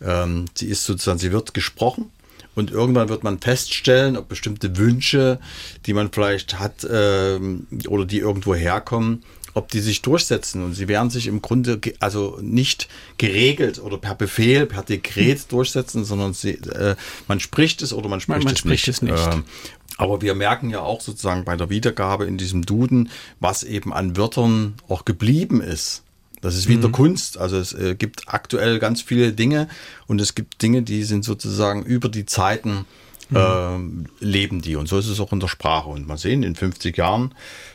Ähm, 0.00 0.44
sie 0.54 0.66
ist 0.66 0.84
sozusagen, 0.84 1.18
sie 1.18 1.32
wird 1.32 1.54
gesprochen. 1.54 2.10
Und 2.54 2.70
irgendwann 2.70 3.08
wird 3.08 3.24
man 3.24 3.40
feststellen, 3.40 4.16
ob 4.16 4.28
bestimmte 4.28 4.76
Wünsche, 4.76 5.40
die 5.86 5.92
man 5.92 6.12
vielleicht 6.12 6.60
hat 6.60 6.86
ähm, 6.88 7.66
oder 7.88 8.04
die 8.04 8.18
irgendwo 8.18 8.54
herkommen, 8.54 9.24
ob 9.54 9.70
die 9.70 9.80
sich 9.80 10.02
durchsetzen. 10.02 10.62
Und 10.64 10.74
sie 10.74 10.88
werden 10.88 11.10
sich 11.10 11.26
im 11.26 11.40
Grunde 11.40 11.80
also 12.00 12.38
nicht 12.42 12.88
geregelt 13.18 13.80
oder 13.80 13.98
per 13.98 14.14
Befehl, 14.14 14.66
per 14.66 14.82
Dekret 14.82 15.50
durchsetzen, 15.50 16.04
sondern 16.04 16.34
sie, 16.34 16.50
äh, 16.50 16.96
man 17.28 17.40
spricht 17.40 17.80
es 17.82 17.92
oder 17.92 18.08
man 18.08 18.20
spricht, 18.20 18.44
man 18.44 18.52
es, 18.52 18.58
spricht 18.58 18.86
nicht. 18.86 18.96
es 18.96 19.02
nicht. 19.02 19.32
Ähm, 19.32 19.44
aber 19.96 20.20
wir 20.20 20.34
merken 20.34 20.70
ja 20.70 20.80
auch 20.80 21.00
sozusagen 21.00 21.44
bei 21.44 21.56
der 21.56 21.70
Wiedergabe 21.70 22.26
in 22.26 22.36
diesem 22.36 22.66
Duden, 22.66 23.10
was 23.38 23.62
eben 23.62 23.92
an 23.92 24.16
Wörtern 24.16 24.74
auch 24.88 25.04
geblieben 25.04 25.60
ist. 25.60 26.02
Das 26.40 26.56
ist 26.56 26.68
wie 26.68 26.74
in 26.74 26.82
der 26.82 26.90
Kunst. 26.90 27.38
Also 27.38 27.56
es 27.56 27.72
äh, 27.72 27.94
gibt 27.94 28.24
aktuell 28.26 28.78
ganz 28.78 29.00
viele 29.00 29.32
Dinge 29.32 29.68
und 30.06 30.20
es 30.20 30.34
gibt 30.34 30.60
Dinge, 30.60 30.82
die 30.82 31.04
sind 31.04 31.24
sozusagen 31.24 31.84
über 31.84 32.10
die 32.10 32.26
Zeiten 32.26 32.84
ähm, 33.34 34.06
leben 34.20 34.60
die. 34.60 34.76
Und 34.76 34.88
so 34.88 34.98
ist 34.98 35.08
es 35.08 35.20
auch 35.20 35.32
in 35.32 35.40
der 35.40 35.48
Sprache. 35.48 35.88
Und 35.88 36.06
mal 36.06 36.18
sehen, 36.18 36.42
in 36.42 36.54
50 36.54 36.96
Jahren 36.96 37.34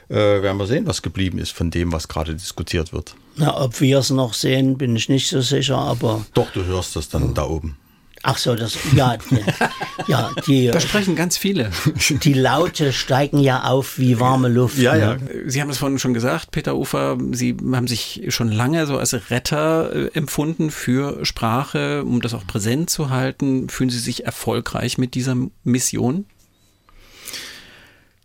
äh, 0.10 0.16
werden 0.16 0.58
wir 0.58 0.68
sehen, 0.68 0.88
was 0.88 1.02
geblieben 1.02 1.38
ist 1.38 1.52
von 1.52 1.72
dem, 1.72 1.92
was 1.92 2.08
gerade 2.08 2.34
diskutiert 2.34 2.94
wird. 2.94 3.16
Na, 3.36 3.60
ob 3.62 3.80
wir 3.80 4.00
es 4.00 4.10
noch 4.10 4.34
sehen, 4.34 4.78
bin 4.78 4.96
ich 4.96 5.08
nicht 5.10 5.30
so 5.30 5.42
sicher, 5.42 5.78
aber 5.78 6.26
Doch, 6.34 6.52
du 6.52 6.66
hörst 6.66 6.96
das 6.96 7.10
dann 7.10 7.34
da 7.34 7.46
oben. 7.46 7.78
ach 8.24 8.38
so, 8.38 8.54
das 8.56 8.78
ja, 8.96 9.16
die, 9.18 10.12
ja, 10.12 10.32
die, 10.46 10.68
Da 10.72 10.80
sprechen 10.82 11.16
ganz 11.16 11.38
viele. 11.38 11.72
die 12.10 12.34
Laute 12.34 12.92
steigen 12.92 13.40
ja 13.40 13.64
auf 13.64 13.98
wie 13.98 14.20
warme 14.20 14.50
Luft. 14.50 14.78
Ja, 14.78 14.96
ja. 14.96 15.16
ne? 15.16 15.22
Sie 15.46 15.62
haben 15.62 15.70
es 15.70 15.78
vorhin 15.78 16.00
schon 16.00 16.14
gesagt, 16.14 16.52
Peter 16.52 16.76
Ufer, 16.76 17.18
Sie 17.32 17.56
haben 17.72 17.88
sich 17.88 18.26
schon 18.30 18.52
lange 18.52 18.88
so 18.88 18.98
als 18.98 19.30
Retter 19.30 19.96
äh, 19.96 20.10
empfunden 20.14 20.70
für 20.72 21.24
Sprache, 21.26 22.04
um 22.04 22.20
das 22.22 22.34
auch 22.34 22.46
präsent 22.46 22.90
zu 22.90 23.10
halten. 23.10 23.70
Fühlen 23.70 23.90
Sie 23.90 24.00
sich 24.00 24.26
erfolgreich 24.26 24.98
mit 24.98 25.14
dieser 25.14 25.38
Mission? 25.64 26.26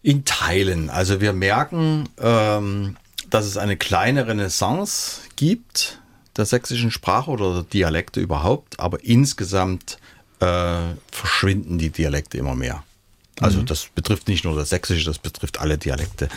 In 0.04 0.26
Teilen. 0.26 0.90
Also 0.90 1.22
wir 1.22 1.32
merken, 1.32 2.10
ähm, 2.20 2.98
dass 3.30 3.46
es 3.46 3.56
eine 3.56 3.78
kleine 3.78 4.26
Renaissance 4.26 5.22
gibt 5.34 5.98
der 6.36 6.44
sächsischen 6.44 6.90
Sprache 6.90 7.30
oder 7.30 7.54
der 7.54 7.62
Dialekte 7.62 8.20
überhaupt, 8.20 8.78
aber 8.78 9.02
insgesamt 9.02 9.98
äh, 10.40 10.94
verschwinden 11.10 11.78
die 11.78 11.88
Dialekte 11.88 12.36
immer 12.36 12.54
mehr. 12.54 12.82
Also 13.40 13.62
das 13.62 13.88
betrifft 13.94 14.28
nicht 14.28 14.44
nur 14.44 14.54
das 14.54 14.68
Sächsische, 14.68 15.06
das 15.06 15.18
betrifft 15.18 15.58
alle 15.58 15.78
Dialekte. 15.78 16.28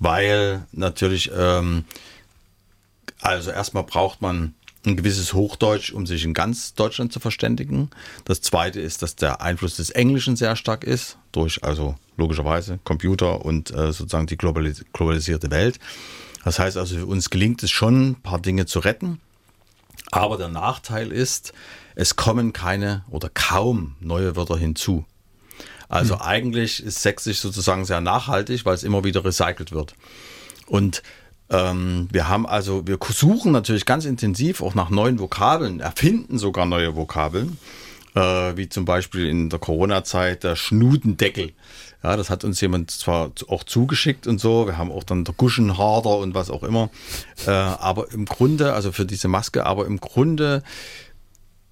Weil 0.00 0.66
natürlich, 0.72 1.30
ähm, 1.32 1.84
also 3.20 3.52
erstmal 3.52 3.84
braucht 3.84 4.20
man 4.20 4.54
ein 4.84 4.96
gewisses 4.96 5.32
Hochdeutsch, 5.32 5.92
um 5.92 6.06
sich 6.06 6.24
in 6.24 6.34
ganz 6.34 6.74
Deutschland 6.74 7.12
zu 7.12 7.20
verständigen. 7.20 7.88
Das 8.24 8.40
zweite 8.40 8.80
ist, 8.80 9.02
dass 9.02 9.14
der 9.14 9.42
Einfluss 9.42 9.76
des 9.76 9.90
Englischen 9.90 10.34
sehr 10.34 10.56
stark 10.56 10.82
ist, 10.82 11.18
durch 11.30 11.62
also 11.62 11.94
logischerweise 12.16 12.78
Computer 12.84 13.44
und 13.44 13.70
äh, 13.70 13.92
sozusagen 13.92 14.26
die 14.26 14.36
globalis 14.36 14.84
globalisierte 14.92 15.50
Welt. 15.50 15.78
Das 16.44 16.58
heißt 16.58 16.76
also, 16.76 16.96
für 16.96 17.06
uns 17.06 17.30
gelingt 17.30 17.62
es 17.62 17.70
schon, 17.70 18.10
ein 18.10 18.22
paar 18.22 18.40
Dinge 18.40 18.66
zu 18.66 18.78
retten. 18.78 19.20
Aber 20.12 20.38
der 20.38 20.48
Nachteil 20.48 21.10
ist, 21.10 21.52
es 21.94 22.16
kommen 22.16 22.52
keine 22.52 23.04
oder 23.10 23.28
kaum 23.28 23.96
neue 24.00 24.36
Wörter 24.36 24.56
hinzu. 24.56 25.04
Also 25.88 26.20
eigentlich 26.20 26.82
ist 26.82 27.02
Sächsisch 27.02 27.38
sozusagen 27.38 27.84
sehr 27.84 28.00
nachhaltig, 28.00 28.64
weil 28.64 28.74
es 28.74 28.82
immer 28.82 29.04
wieder 29.04 29.24
recycelt 29.24 29.72
wird. 29.72 29.94
Und 30.66 31.02
ähm, 31.48 32.08
wir 32.10 32.28
haben 32.28 32.46
also, 32.46 32.86
wir 32.86 32.98
suchen 33.08 33.52
natürlich 33.52 33.86
ganz 33.86 34.04
intensiv 34.04 34.62
auch 34.62 34.74
nach 34.74 34.90
neuen 34.90 35.18
Vokabeln, 35.18 35.80
erfinden 35.80 36.38
sogar 36.38 36.66
neue 36.66 36.96
Vokabeln, 36.96 37.58
äh, 38.16 38.56
wie 38.56 38.68
zum 38.68 38.84
Beispiel 38.84 39.28
in 39.28 39.50
der 39.50 39.58
Corona-Zeit 39.58 40.42
der 40.42 40.56
Schnudendeckel. 40.56 41.52
Ja, 42.02 42.16
das 42.16 42.30
hat 42.30 42.44
uns 42.44 42.60
jemand 42.60 42.90
zwar 42.90 43.32
auch 43.48 43.62
zugeschickt 43.62 44.26
und 44.26 44.40
so, 44.40 44.66
wir 44.66 44.78
haben 44.78 44.90
auch 44.90 45.04
dann 45.04 45.24
der 45.24 45.34
Guschenharder 45.34 46.18
und 46.18 46.34
was 46.34 46.50
auch 46.50 46.62
immer, 46.62 46.90
äh, 47.46 47.50
aber 47.50 48.12
im 48.12 48.24
Grunde, 48.24 48.72
also 48.72 48.92
für 48.92 49.06
diese 49.06 49.28
Maske, 49.28 49.66
aber 49.66 49.86
im 49.86 49.98
Grunde 49.98 50.62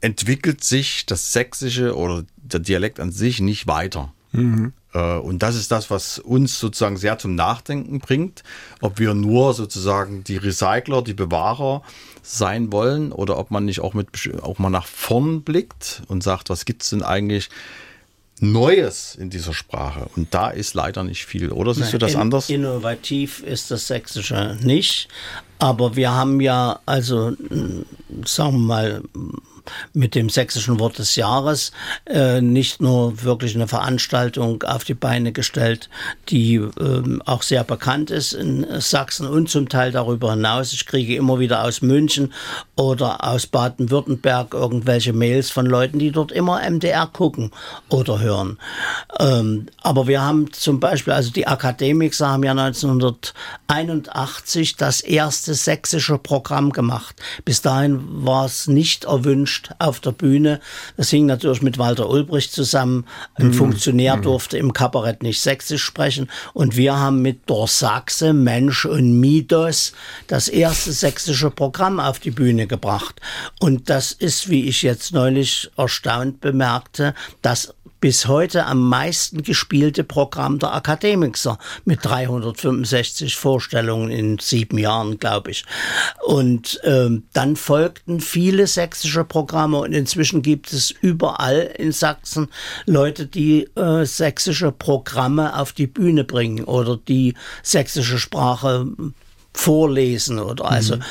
entwickelt 0.00 0.62
sich 0.62 1.06
das 1.06 1.32
Sächsische 1.32 1.96
oder 1.96 2.24
der 2.36 2.60
Dialekt 2.60 3.00
an 3.00 3.10
sich 3.10 3.40
nicht 3.40 3.66
weiter. 3.66 4.12
Äh, 4.34 4.70
Und 4.94 5.42
das 5.42 5.56
ist 5.56 5.72
das, 5.72 5.90
was 5.90 6.20
uns 6.20 6.60
sozusagen 6.60 6.96
sehr 6.96 7.18
zum 7.18 7.34
Nachdenken 7.34 7.98
bringt, 7.98 8.44
ob 8.80 9.00
wir 9.00 9.12
nur 9.12 9.52
sozusagen 9.52 10.22
die 10.22 10.36
Recycler, 10.36 11.02
die 11.02 11.14
Bewahrer 11.14 11.82
sein 12.22 12.70
wollen 12.70 13.10
oder 13.10 13.36
ob 13.36 13.50
man 13.50 13.64
nicht 13.64 13.80
auch 13.80 13.92
mit 13.94 14.08
auch 14.40 14.58
mal 14.58 14.70
nach 14.70 14.86
vorn 14.86 15.42
blickt 15.42 16.02
und 16.06 16.22
sagt, 16.22 16.48
was 16.48 16.64
gibt's 16.64 16.90
denn 16.90 17.02
eigentlich 17.02 17.50
Neues 18.40 19.16
in 19.16 19.30
dieser 19.30 19.52
Sprache? 19.52 20.08
Und 20.16 20.32
da 20.32 20.50
ist 20.50 20.74
leider 20.74 21.02
nicht 21.04 21.24
viel. 21.26 21.50
Oder 21.50 21.74
siehst 21.74 21.92
du 21.92 21.98
das 21.98 22.14
In- 22.14 22.20
anders? 22.20 22.48
Innovativ 22.48 23.42
ist 23.42 23.70
das 23.72 23.88
Sächsische 23.88 24.56
nicht, 24.62 25.08
aber 25.58 25.96
wir 25.96 26.12
haben 26.12 26.40
ja, 26.40 26.78
also 26.86 27.28
m, 27.50 27.84
sagen 28.24 28.52
wir 28.52 28.58
mal, 28.58 29.02
mit 29.92 30.14
dem 30.14 30.28
sächsischen 30.28 30.78
Wort 30.78 30.98
des 30.98 31.16
Jahres 31.16 31.72
äh, 32.06 32.40
nicht 32.40 32.80
nur 32.80 33.22
wirklich 33.22 33.54
eine 33.54 33.68
Veranstaltung 33.68 34.62
auf 34.62 34.84
die 34.84 34.94
Beine 34.94 35.32
gestellt, 35.32 35.88
die 36.28 36.54
ähm, 36.54 37.22
auch 37.24 37.42
sehr 37.42 37.64
bekannt 37.64 38.10
ist 38.10 38.32
in 38.32 38.66
Sachsen 38.80 39.26
und 39.26 39.48
zum 39.48 39.68
Teil 39.68 39.92
darüber 39.92 40.32
hinaus. 40.32 40.72
Ich 40.72 40.86
kriege 40.86 41.16
immer 41.16 41.38
wieder 41.38 41.64
aus 41.64 41.82
München 41.82 42.32
oder 42.76 43.24
aus 43.24 43.46
Baden-Württemberg 43.46 44.54
irgendwelche 44.54 45.12
Mails 45.12 45.50
von 45.50 45.66
Leuten, 45.66 45.98
die 45.98 46.10
dort 46.10 46.32
immer 46.32 46.60
MDR 46.68 47.06
gucken 47.06 47.50
oder 47.88 48.20
hören. 48.20 48.58
Ähm, 49.18 49.66
aber 49.82 50.06
wir 50.06 50.22
haben 50.22 50.52
zum 50.52 50.80
Beispiel, 50.80 51.12
also 51.12 51.30
die 51.30 51.46
Akademiker 51.46 52.28
haben 52.28 52.42
ja 52.42 52.52
1981 52.52 54.76
das 54.76 55.00
erste 55.00 55.54
sächsische 55.54 56.18
Programm 56.18 56.70
gemacht. 56.70 57.16
Bis 57.44 57.62
dahin 57.62 58.24
war 58.24 58.46
es 58.46 58.66
nicht 58.66 59.04
erwünscht 59.04 59.53
auf 59.78 60.00
der 60.00 60.12
Bühne. 60.12 60.60
Das 60.96 61.10
hing 61.10 61.26
natürlich 61.26 61.62
mit 61.62 61.78
Walter 61.78 62.08
Ulbricht 62.08 62.52
zusammen. 62.52 63.06
Ein 63.34 63.52
Funktionär 63.52 64.16
durfte 64.16 64.58
im 64.58 64.72
Kabarett 64.72 65.22
nicht 65.22 65.40
sächsisch 65.40 65.82
sprechen. 65.82 66.30
Und 66.52 66.76
wir 66.76 66.98
haben 66.98 67.22
mit 67.22 67.48
Dorsachse, 67.48 68.32
Mensch 68.32 68.84
und 68.84 69.20
Midos 69.20 69.92
das 70.26 70.48
erste 70.48 70.92
sächsische 70.92 71.50
Programm 71.50 72.00
auf 72.00 72.18
die 72.18 72.30
Bühne 72.30 72.66
gebracht. 72.66 73.20
Und 73.60 73.90
das 73.90 74.12
ist, 74.12 74.48
wie 74.48 74.68
ich 74.68 74.82
jetzt 74.82 75.12
neulich 75.12 75.70
erstaunt 75.76 76.40
bemerkte, 76.40 77.14
das 77.42 77.74
bis 78.04 78.28
heute 78.28 78.66
am 78.66 78.86
meisten 78.86 79.42
gespielte 79.42 80.04
Programm 80.04 80.58
der 80.58 80.74
Akademiker 80.74 81.58
mit 81.86 82.04
365 82.04 83.34
Vorstellungen 83.34 84.10
in 84.10 84.38
sieben 84.38 84.76
Jahren, 84.76 85.18
glaube 85.18 85.52
ich. 85.52 85.64
Und 86.22 86.78
ähm, 86.84 87.22
dann 87.32 87.56
folgten 87.56 88.20
viele 88.20 88.66
sächsische 88.66 89.24
Programme 89.24 89.78
und 89.78 89.94
inzwischen 89.94 90.42
gibt 90.42 90.70
es 90.74 90.90
überall 90.90 91.60
in 91.78 91.92
Sachsen 91.92 92.48
Leute, 92.84 93.24
die 93.24 93.70
äh, 93.74 94.04
sächsische 94.04 94.70
Programme 94.70 95.58
auf 95.58 95.72
die 95.72 95.86
Bühne 95.86 96.24
bringen 96.24 96.64
oder 96.64 96.98
die 96.98 97.32
sächsische 97.62 98.18
Sprache 98.18 98.86
vorlesen 99.54 100.40
oder 100.40 100.66
also 100.66 100.96
mhm 100.96 101.04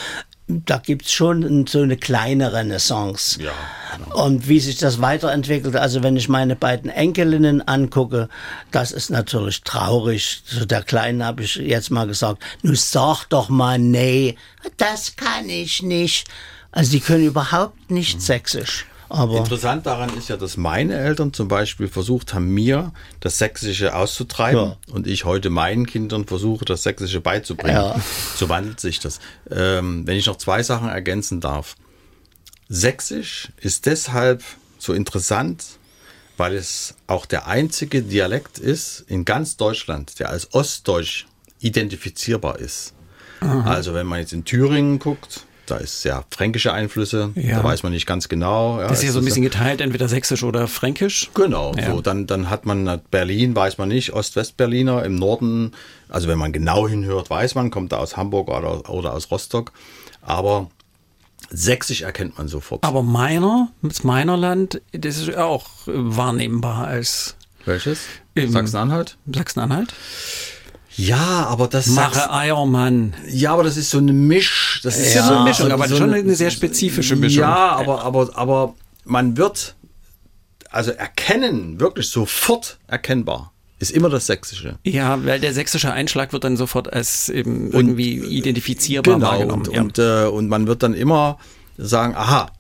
da 0.48 0.78
gibt's 0.78 1.12
schon 1.12 1.66
so 1.68 1.82
eine 1.82 1.98
kleine 1.98 2.54
Renaissance. 2.54 3.42
Ja, 3.42 3.54
genau. 3.96 4.26
Und 4.26 4.48
wie 4.48 4.60
sich 4.60 4.78
das 4.78 5.02
weiterentwickelt, 5.02 5.76
also 5.76 6.04
wenn 6.04 6.18
ich 6.18 6.28
meine 6.28 6.56
beiden 6.56 6.90
Enkelinnen 6.90 7.66
angucke, 7.66 8.30
das 8.72 8.92
ist 8.92 9.10
natürlich 9.10 9.62
traurig. 9.62 10.44
Zu 10.46 10.66
der 10.66 10.84
Kleinen 10.84 11.24
habe 11.24 11.44
ich 11.44 11.56
jetzt 11.56 11.92
mal 11.92 12.08
gesagt, 12.08 12.44
nun 12.62 12.76
sag 12.76 13.26
doch 13.26 13.50
mal, 13.50 13.80
nee, 13.80 14.36
das 14.78 15.16
kann 15.16 15.50
ich 15.50 15.82
nicht. 15.82 16.28
Also 16.72 16.92
die 16.92 17.00
können 17.00 17.26
überhaupt 17.26 17.92
nicht 17.92 18.16
mhm. 18.16 18.22
sächsisch. 18.22 18.86
Aber 19.14 19.38
Interessant 19.38 19.86
daran 19.86 20.10
ist 20.18 20.30
ja, 20.30 20.38
dass 20.38 20.58
meine 20.58 20.98
Eltern 20.98 21.34
zum 21.34 21.48
Beispiel 21.48 21.88
versucht 21.88 22.34
haben, 22.34 22.48
mir 22.48 22.94
das 23.20 23.38
Sächsische 23.38 23.94
auszutreiben 23.94 24.72
ja. 24.72 24.78
und 24.92 25.06
ich 25.06 25.24
heute 25.24 25.52
meinen 25.52 25.86
Kindern 25.86 26.26
versuche, 26.26 26.66
das 26.66 26.82
Sächsische 26.82 27.22
beizubringen. 27.22 27.76
Ja. 27.76 28.02
So 28.36 28.50
wandelt 28.50 28.80
sich 28.80 29.00
das. 29.00 29.20
Ähm, 29.52 30.08
wenn 30.08 30.18
ich 30.18 30.26
noch 30.26 30.38
zwei 30.38 30.64
Sachen 30.64 30.90
ergänzen 30.90 31.42
darf. 31.42 31.76
Sächsisch 32.70 33.50
ist 33.62 33.86
deshalb 33.86 34.44
so 34.80 34.94
interessant, 34.94 35.64
weil 36.36 36.56
es 36.56 36.96
auch 37.06 37.28
der 37.28 37.46
einzige 37.46 38.02
Dialekt 38.02 38.58
ist 38.58 39.06
in 39.08 39.26
ganz 39.26 39.58
Deutschland, 39.58 40.20
der 40.20 40.32
als 40.32 40.56
Ostdeutsch 40.56 41.28
identifizierbar 41.60 42.58
ist. 42.58 42.96
Aha. 43.42 43.70
Also 43.70 43.94
wenn 43.94 44.08
man 44.08 44.22
jetzt 44.22 44.34
in 44.34 44.44
Thüringen 44.44 44.98
guckt, 44.98 45.46
da 45.66 45.78
ist 45.78 46.04
ja 46.04 46.24
fränkische 46.30 46.74
Einflüsse, 46.74 47.32
ja. 47.36 47.58
da 47.58 47.64
weiß 47.64 47.84
man 47.84 47.92
nicht 47.92 48.06
ganz 48.06 48.28
genau. 48.28 48.80
Ja, 48.80 48.88
das 48.88 49.00
ist 49.00 49.06
ja 49.06 49.12
so 49.12 49.20
ein 49.20 49.26
bisschen 49.26 49.44
geteilt, 49.44 49.82
entweder 49.82 50.10
sächsisch 50.10 50.44
oder 50.44 50.68
fränkisch. 50.68 51.32
Genau, 51.34 51.74
ja. 51.76 51.92
so, 51.92 52.02
dann, 52.02 52.28
dann 52.28 52.50
hat 52.50 52.66
man 52.66 53.02
Berlin, 53.12 53.56
weiß 53.56 53.78
man 53.78 53.90
nicht, 53.90 54.14
Ost-West-Berliner 54.14 55.04
im 55.04 55.16
Norden, 55.16 55.72
also 56.10 56.28
wenn 56.28 56.38
man 56.38 56.52
genau 56.52 56.88
hinhört, 56.88 57.30
weiß 57.30 57.56
man, 57.56 57.72
kommt 57.72 57.92
da 57.92 57.98
aus 57.98 58.18
Hamburg 58.18 58.50
oder, 58.50 58.90
oder 58.90 59.14
aus 59.14 59.32
Rostock, 59.32 59.72
aber 60.22 60.70
Sächsisch 61.56 62.02
erkennt 62.02 62.38
man 62.38 62.48
sofort. 62.48 62.84
Aber 62.84 63.04
meiner, 63.04 63.70
das 63.84 64.04
meiner 64.04 64.38
Land, 64.38 64.82
das 64.92 65.18
ist 65.18 65.36
auch 65.36 65.70
wahrnehmbar 65.86 66.88
als. 66.88 67.36
Welches? 67.66 68.00
Sachsen-Anhalt? 68.36 69.18
Sachsen-Anhalt? 69.32 69.94
Ja, 70.96 71.46
aber 71.48 71.68
das 71.68 71.88
Mache 71.88 72.32
Eiermann. 72.32 73.14
Ja, 73.28 73.54
aber 73.54 73.64
das 73.64 73.78
ist 73.78 73.90
so 73.90 74.00
eine 74.00 74.14
Misch. 74.14 74.73
Das 74.84 74.98
ist 74.98 75.14
ja, 75.14 75.22
ja 75.22 75.28
so 75.28 75.34
eine 75.36 75.44
Mischung, 75.46 75.72
aber 75.72 75.88
so 75.88 75.96
schon 75.96 76.14
eine 76.14 76.36
sehr 76.36 76.52
spezifische 76.52 77.16
Mischung. 77.16 77.42
Ja, 77.42 77.70
aber, 77.70 78.04
aber, 78.04 78.38
aber 78.38 78.76
man 79.06 79.38
wird 79.38 79.76
also 80.70 80.92
erkennen, 80.92 81.80
wirklich 81.80 82.10
sofort 82.10 82.80
erkennbar, 82.88 83.54
ist 83.80 83.92
immer 83.92 84.10
das 84.10 84.28
Sächsische. 84.28 84.78
Ja, 84.84 85.24
weil 85.26 85.40
der 85.40 85.54
sächsische 85.54 85.92
Einschlag 85.92 86.34
wird 86.34 86.44
dann 86.44 86.58
sofort 86.58 86.92
als 86.92 87.30
eben 87.30 87.72
irgendwie 87.72 88.22
und, 88.22 88.30
identifizierbar 88.30 89.16
genau, 89.16 89.28
wahrgenommen. 89.28 89.68
Und, 89.68 89.74
ja. 89.74 89.82
und, 89.82 90.00
äh, 90.00 90.26
und 90.28 90.50
man 90.50 90.68
wird 90.68 90.84
dann 90.84 90.94
immer 90.94 91.38
sagen, 91.78 92.16
aha, 92.16 92.52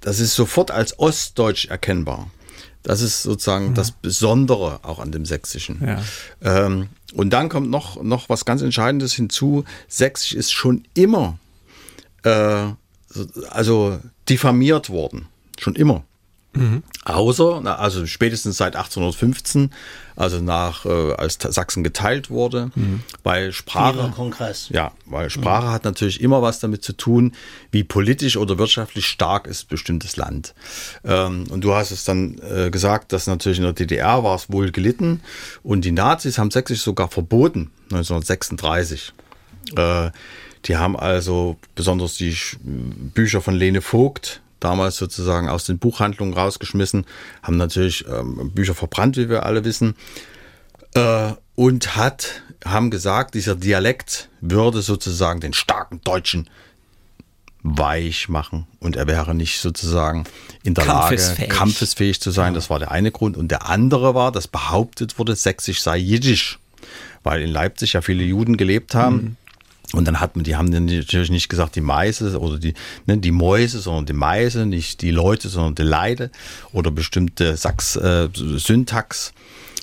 das 0.00 0.20
ist 0.20 0.34
sofort 0.34 0.70
als 0.70 0.98
Ostdeutsch 0.98 1.66
erkennbar. 1.66 2.30
Das 2.82 3.00
ist 3.00 3.24
sozusagen 3.24 3.70
mhm. 3.70 3.74
das 3.74 3.90
Besondere 3.90 4.80
auch 4.82 5.00
an 5.00 5.10
dem 5.10 5.24
Sächsischen. 5.24 5.82
Ja. 5.84 6.02
Ähm, 6.42 6.88
und 7.14 7.30
dann 7.30 7.48
kommt 7.48 7.70
noch, 7.70 8.00
noch 8.02 8.28
was 8.28 8.44
ganz 8.44 8.62
Entscheidendes 8.62 9.14
hinzu. 9.14 9.64
Sächsisch 9.88 10.34
ist 10.34 10.52
schon 10.52 10.84
immer 10.94 11.38
äh, 12.26 12.74
also 13.50 14.00
diffamiert 14.28 14.90
worden. 14.90 15.26
Schon 15.58 15.74
immer. 15.74 16.04
Mhm. 16.56 16.82
Außer, 17.04 17.78
also 17.78 18.06
spätestens 18.06 18.56
seit 18.56 18.76
1815, 18.76 19.70
also 20.16 20.40
nach, 20.40 20.86
äh, 20.86 21.12
als 21.12 21.38
Sachsen 21.40 21.84
geteilt 21.84 22.30
wurde, 22.30 22.70
mhm. 22.74 23.02
weil 23.22 23.52
Sprache, 23.52 24.10
Kongress. 24.14 24.70
ja, 24.70 24.92
weil 25.04 25.28
Sprache 25.28 25.66
mhm. 25.66 25.70
hat 25.70 25.84
natürlich 25.84 26.20
immer 26.20 26.40
was 26.40 26.58
damit 26.58 26.82
zu 26.82 26.94
tun, 26.94 27.32
wie 27.70 27.84
politisch 27.84 28.38
oder 28.38 28.58
wirtschaftlich 28.58 29.06
stark 29.06 29.46
ist 29.46 29.68
bestimmtes 29.68 30.16
Land. 30.16 30.54
Ähm, 31.04 31.44
und 31.50 31.62
du 31.62 31.74
hast 31.74 31.90
es 31.90 32.04
dann 32.04 32.38
äh, 32.38 32.70
gesagt, 32.70 33.12
dass 33.12 33.26
natürlich 33.26 33.58
in 33.58 33.64
der 33.64 33.74
DDR 33.74 34.24
war 34.24 34.34
es 34.34 34.50
wohl 34.50 34.72
gelitten 34.72 35.20
und 35.62 35.84
die 35.84 35.92
Nazis 35.92 36.38
haben 36.38 36.50
Sächsisch 36.50 36.80
sogar 36.80 37.08
verboten, 37.08 37.70
1936. 37.90 39.12
Äh, 39.76 40.10
die 40.66 40.76
haben 40.76 40.96
also 40.96 41.56
besonders 41.74 42.14
die 42.14 42.36
Bücher 42.62 43.40
von 43.40 43.54
Lene 43.54 43.82
Vogt, 43.82 44.40
damals 44.60 44.96
sozusagen 44.96 45.48
aus 45.48 45.64
den 45.64 45.78
Buchhandlungen 45.78 46.34
rausgeschmissen, 46.34 47.06
haben 47.42 47.56
natürlich 47.56 48.04
ähm, 48.08 48.50
Bücher 48.52 48.74
verbrannt, 48.74 49.16
wie 49.16 49.28
wir 49.28 49.44
alle 49.44 49.64
wissen, 49.64 49.94
äh, 50.94 51.32
und 51.54 51.96
hat, 51.96 52.42
haben 52.64 52.90
gesagt, 52.90 53.34
dieser 53.34 53.54
Dialekt 53.54 54.28
würde 54.40 54.82
sozusagen 54.82 55.40
den 55.40 55.52
starken 55.52 56.00
Deutschen 56.02 56.50
weich 57.62 58.28
machen 58.28 58.66
und 58.78 58.96
er 58.96 59.06
wäre 59.08 59.34
nicht 59.34 59.60
sozusagen 59.60 60.24
in 60.62 60.74
der 60.74 60.84
kampfesfähig. 60.84 61.48
Lage, 61.48 61.58
kampfesfähig 61.58 62.20
zu 62.20 62.30
sein. 62.30 62.52
Ja. 62.52 62.54
Das 62.54 62.70
war 62.70 62.78
der 62.78 62.92
eine 62.92 63.10
Grund. 63.10 63.36
Und 63.36 63.50
der 63.50 63.68
andere 63.68 64.14
war, 64.14 64.30
dass 64.30 64.46
behauptet 64.46 65.18
wurde, 65.18 65.34
Sächsisch 65.34 65.82
sei 65.82 65.96
Jiddisch, 65.96 66.60
weil 67.24 67.42
in 67.42 67.50
Leipzig 67.50 67.94
ja 67.94 68.02
viele 68.02 68.22
Juden 68.22 68.56
gelebt 68.56 68.94
haben. 68.94 69.16
Mhm. 69.16 69.36
Und 69.92 70.06
dann 70.06 70.20
hat 70.20 70.36
man, 70.36 70.44
die 70.44 70.56
haben 70.56 70.68
natürlich 70.68 71.30
nicht 71.30 71.48
gesagt 71.48 71.76
die 71.76 71.80
Meise 71.80 72.38
oder 72.38 72.58
die, 72.58 72.74
ne, 73.06 73.18
die 73.18 73.30
Mäuse, 73.30 73.78
sondern 73.78 74.06
die 74.06 74.12
Meise, 74.12 74.66
nicht 74.66 75.00
die 75.00 75.12
Leute, 75.12 75.48
sondern 75.48 75.74
die 75.76 75.82
Leide 75.82 76.30
oder 76.72 76.90
bestimmte 76.90 77.56
Sachs, 77.56 77.96
äh, 77.96 78.28
Syntax. 78.34 79.32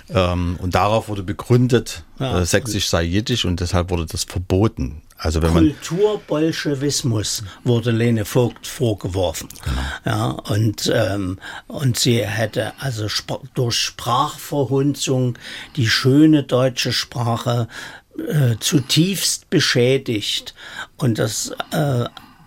Ähm, 0.10 0.58
und 0.62 0.76
darauf 0.76 1.08
wurde 1.08 1.24
begründet, 1.24 2.04
ja. 2.20 2.42
äh, 2.42 2.46
Sächsisch 2.46 2.90
sei 2.90 3.04
Jiddisch 3.04 3.46
und 3.46 3.62
deshalb 3.62 3.90
wurde 3.90 4.06
das 4.06 4.26
verboten. 4.26 5.02
Also 5.18 5.42
wenn 5.42 5.54
man 5.54 5.64
Kulturbolschewismus 5.64 7.44
wurde 7.64 7.92
Lene 7.92 8.26
Vogt 8.26 8.68
vorgeworfen. 8.68 9.48
Genau. 9.64 9.82
Ja, 10.04 10.26
und, 10.32 10.92
ähm, 10.94 11.40
und 11.68 11.98
sie 11.98 12.26
hätte 12.26 12.74
also 12.80 13.06
sp 13.08 13.40
durch 13.54 13.76
Sprachverhunzung 13.76 15.38
die 15.78 15.88
schöne 15.88 16.44
deutsche 16.44 16.92
Sprache 16.92 17.70
äh, 18.18 18.58
zutiefst 18.60 19.50
beschädigt. 19.50 20.54
Und 20.98 21.20
das 21.20 21.54
äh, 21.72 22.06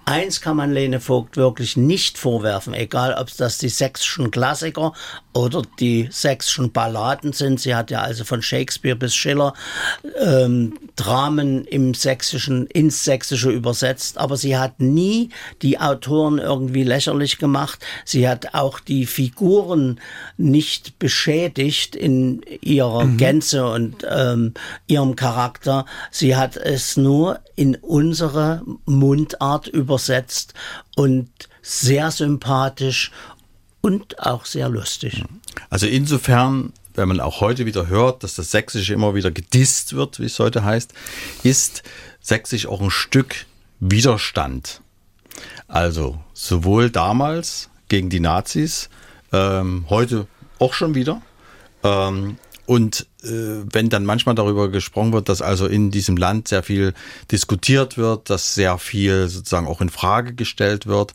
Eins 0.08 0.40
kann 0.40 0.56
man 0.56 0.72
Lene 0.72 1.00
Vogt 1.00 1.36
wirklich 1.36 1.76
nicht 1.76 2.16
vorwerfen, 2.16 2.74
egal 2.74 3.14
ob 3.14 3.26
es 3.26 3.36
das 3.36 3.58
die 3.58 3.68
sächsischen 3.68 4.30
Klassiker 4.30 4.92
oder 5.36 5.62
die 5.80 6.08
sächsischen 6.10 6.72
Balladen 6.72 7.32
sind. 7.32 7.60
Sie 7.60 7.74
hat 7.74 7.90
ja 7.90 8.02
also 8.02 8.24
von 8.24 8.42
Shakespeare 8.42 8.96
bis 8.96 9.14
Schiller 9.14 9.54
ähm, 10.20 10.78
Dramen 10.94 11.64
im 11.64 11.94
Sächsischen, 11.94 12.66
ins 12.66 13.04
Sächsische 13.04 13.50
übersetzt, 13.50 14.18
aber 14.18 14.36
sie 14.36 14.56
hat 14.56 14.80
nie 14.80 15.30
die 15.62 15.78
Autoren 15.78 16.38
irgendwie 16.38 16.84
lächerlich 16.84 17.38
gemacht. 17.38 17.84
Sie 18.04 18.28
hat 18.28 18.54
auch 18.54 18.80
die 18.80 19.06
Figuren 19.06 20.00
nicht 20.36 20.98
beschädigt 20.98 21.96
in 21.96 22.42
ihrer 22.60 23.04
mhm. 23.04 23.16
Gänze 23.16 23.66
und 23.66 24.06
ähm, 24.08 24.54
ihrem 24.86 25.16
Charakter. 25.16 25.86
Sie 26.10 26.36
hat 26.36 26.56
es 26.56 26.96
nur 26.96 27.40
in 27.56 27.74
unsere 27.76 28.62
Mundart 28.84 29.66
über 29.68 29.96
übersetzt 29.96 30.52
und 30.94 31.30
sehr 31.62 32.10
sympathisch 32.10 33.12
und 33.86 34.18
auch 34.18 34.46
sehr 34.46 34.68
lustig. 34.68 35.22
Also 35.70 35.86
insofern, 35.86 36.72
wenn 36.96 37.06
man 37.06 37.20
auch 37.20 37.40
heute 37.40 37.66
wieder 37.66 37.86
hört, 37.86 38.24
dass 38.24 38.34
das 38.34 38.50
Sächsische 38.50 38.92
immer 38.92 39.14
wieder 39.14 39.30
gedisst 39.30 39.94
wird, 39.94 40.18
wie 40.18 40.24
es 40.24 40.40
heute 40.40 40.64
heißt, 40.64 40.92
ist 41.44 41.84
Sächsisch 42.20 42.66
auch 42.66 42.80
ein 42.80 42.90
Stück 42.90 43.46
Widerstand. 43.78 44.80
Also 45.68 46.18
sowohl 46.34 46.90
damals 46.90 47.70
gegen 47.88 48.10
die 48.10 48.18
Nazis, 48.18 48.90
ähm, 49.32 49.86
heute 49.88 50.26
auch 50.58 50.74
schon 50.74 50.96
wieder. 50.96 51.22
Ähm, 51.84 52.38
und 52.66 53.06
äh, 53.22 53.62
wenn 53.70 53.88
dann 53.88 54.04
manchmal 54.04 54.34
darüber 54.34 54.68
gesprochen 54.68 55.12
wird, 55.12 55.28
dass 55.28 55.42
also 55.42 55.68
in 55.68 55.92
diesem 55.92 56.16
Land 56.16 56.48
sehr 56.48 56.64
viel 56.64 56.92
diskutiert 57.30 57.96
wird, 57.96 58.30
dass 58.30 58.56
sehr 58.56 58.78
viel 58.78 59.28
sozusagen 59.28 59.68
auch 59.68 59.80
in 59.80 59.90
Frage 59.90 60.34
gestellt 60.34 60.86
wird, 60.86 61.14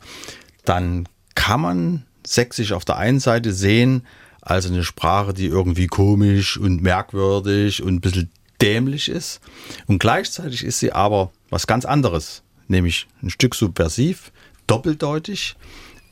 dann 0.64 1.06
kann 1.34 1.60
man 1.60 2.06
Sächsisch 2.26 2.72
auf 2.72 2.84
der 2.84 2.96
einen 2.96 3.20
Seite 3.20 3.52
sehen 3.52 4.06
als 4.40 4.66
eine 4.66 4.84
Sprache, 4.84 5.32
die 5.34 5.46
irgendwie 5.46 5.86
komisch 5.86 6.56
und 6.56 6.82
merkwürdig 6.82 7.82
und 7.82 7.94
ein 7.94 8.00
bisschen 8.00 8.30
dämlich 8.60 9.08
ist. 9.08 9.40
Und 9.86 9.98
gleichzeitig 9.98 10.64
ist 10.64 10.78
sie 10.80 10.92
aber 10.92 11.30
was 11.50 11.66
ganz 11.66 11.84
anderes, 11.84 12.42
nämlich 12.68 13.06
ein 13.22 13.30
Stück 13.30 13.54
subversiv, 13.54 14.32
doppeldeutig. 14.66 15.56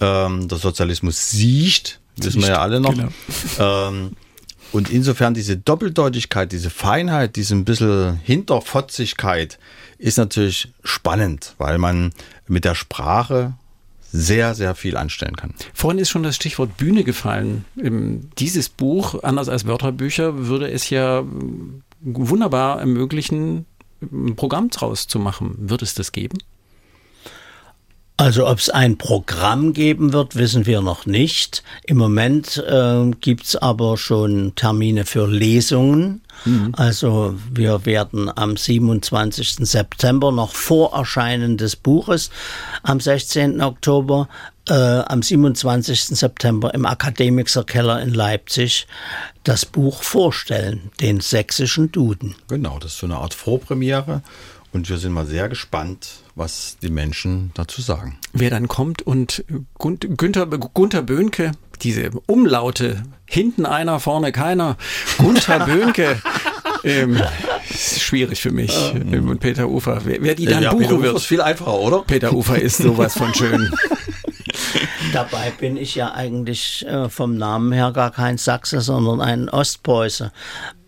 Ähm, 0.01 0.49
der 0.49 0.59
Sozialismus 0.59 1.31
sieht 1.31 2.01
wissen 2.25 2.43
wir 2.43 2.49
ja 2.49 2.61
alle 2.61 2.81
noch. 2.81 2.95
Genau. 2.95 3.09
Ähm, 3.59 4.17
und 4.73 4.91
insofern 4.91 5.35
diese 5.35 5.57
Doppeldeutigkeit, 5.57 6.53
diese 6.53 6.71
Feinheit, 6.71 7.35
diese 7.35 7.55
ein 7.57 7.65
bisschen 7.65 8.21
Hinterfotzigkeit 8.23 9.59
ist 9.99 10.17
natürlich 10.17 10.69
spannend, 10.85 11.55
weil 11.59 11.79
man 11.79 12.13
mit 12.47 12.65
der 12.65 12.77
Sprache 12.77 13.55
sehr, 14.13 14.55
sehr 14.55 14.75
viel 14.75 14.97
anstellen 14.97 15.37
kann. 15.37 15.55
Vorhin 15.73 15.99
ist 16.01 16.11
schon 16.11 16.23
das 16.23 16.37
Stichwort 16.37 16.77
Bühne 16.77 17.05
gefallen. 17.05 17.65
Dieses 18.39 18.69
Buch, 18.69 19.23
anders 19.23 19.49
als 19.49 19.67
Wörterbücher, 19.67 20.47
würde 20.47 20.71
es 20.71 20.91
ja 20.91 21.25
wunderbar 22.01 22.81
ermöglichen, 22.81 23.67
ein 24.01 24.35
Programm 24.37 24.71
draus 24.71 25.07
zu 25.07 25.19
machen. 25.19 25.55
Wird 25.59 25.83
es 25.83 25.95
das 25.95 26.13
geben? 26.13 26.39
Also 28.21 28.47
ob 28.47 28.59
es 28.59 28.69
ein 28.69 28.99
Programm 28.99 29.73
geben 29.73 30.13
wird, 30.13 30.37
wissen 30.37 30.67
wir 30.67 30.83
noch 30.83 31.07
nicht. 31.07 31.63
Im 31.87 31.97
Moment 31.97 32.59
äh, 32.59 33.11
gibt 33.19 33.47
es 33.47 33.57
aber 33.57 33.97
schon 33.97 34.55
Termine 34.57 35.07
für 35.07 35.27
Lesungen. 35.27 36.21
Mhm. 36.45 36.75
Also 36.77 37.35
wir 37.51 37.87
werden 37.87 38.31
am 38.37 38.59
27. 38.59 39.67
September 39.67 40.33
noch 40.33 40.53
vor 40.53 40.93
Erscheinen 40.93 41.57
des 41.57 41.77
Buches, 41.77 42.31
am 42.83 43.01
16. 43.01 43.63
Oktober, 43.63 44.29
äh, 44.69 44.75
am 44.75 45.23
27. 45.23 46.15
September 46.15 46.75
im 46.75 46.85
Akademikerkeller 46.85 48.03
in 48.03 48.13
Leipzig 48.13 48.87
das 49.45 49.65
Buch 49.65 50.03
vorstellen, 50.03 50.91
den 51.01 51.21
sächsischen 51.21 51.91
Duden. 51.91 52.35
Genau, 52.49 52.79
das 52.81 52.93
ist 52.93 52.99
so 52.99 53.07
eine 53.07 53.17
Art 53.17 53.33
Vorpremiere. 53.33 54.21
Und 54.73 54.89
wir 54.89 54.99
sind 54.99 55.13
mal 55.13 55.27
sehr 55.27 55.49
gespannt, 55.49 56.21
was 56.37 56.77
die 56.81 56.91
Menschen 56.91 57.51
dazu 57.55 57.83
sagen. 57.83 58.19
Wer 58.33 58.51
dann 58.51 58.69
kommt 58.69 59.03
und 59.03 59.45
Günther, 59.79 60.47
Gunther 60.47 61.03
Böhnke, 61.03 61.53
diese 61.83 62.11
Umlaute, 62.27 63.03
hinten 63.27 63.67
einer, 63.67 63.99
vorne 63.99 64.31
keiner, 64.31 64.77
Gunther 65.19 65.61
Böhnke, 65.67 66.23
ähm, 66.85 67.21
schwierig 67.69 68.41
für 68.41 68.53
mich. 68.53 68.73
Ähm, 68.95 69.29
und 69.29 69.41
Peter 69.41 69.69
Ufer, 69.69 70.03
wer, 70.05 70.23
wer 70.23 70.35
die 70.37 70.47
dann 70.47 70.63
ja, 70.63 70.71
buchen 70.71 70.87
Peter 70.87 71.03
wird. 71.03 71.17
ist 71.17 71.27
viel 71.27 71.41
einfacher, 71.41 71.79
oder? 71.79 72.03
Peter 72.03 72.33
Ufer 72.33 72.61
ist 72.61 72.79
sowas 72.79 73.17
von 73.17 73.35
schön. 73.35 73.73
Dabei 75.13 75.51
bin 75.59 75.77
ich 75.77 75.97
ja 75.97 76.13
eigentlich 76.13 76.87
äh, 76.87 77.09
vom 77.09 77.37
Namen 77.37 77.73
her 77.73 77.91
gar 77.93 78.13
kein 78.13 78.39
Sachse, 78.39 78.81
sondern 78.81 79.21
ein 79.21 79.49
Ostpreuße, 79.49 80.31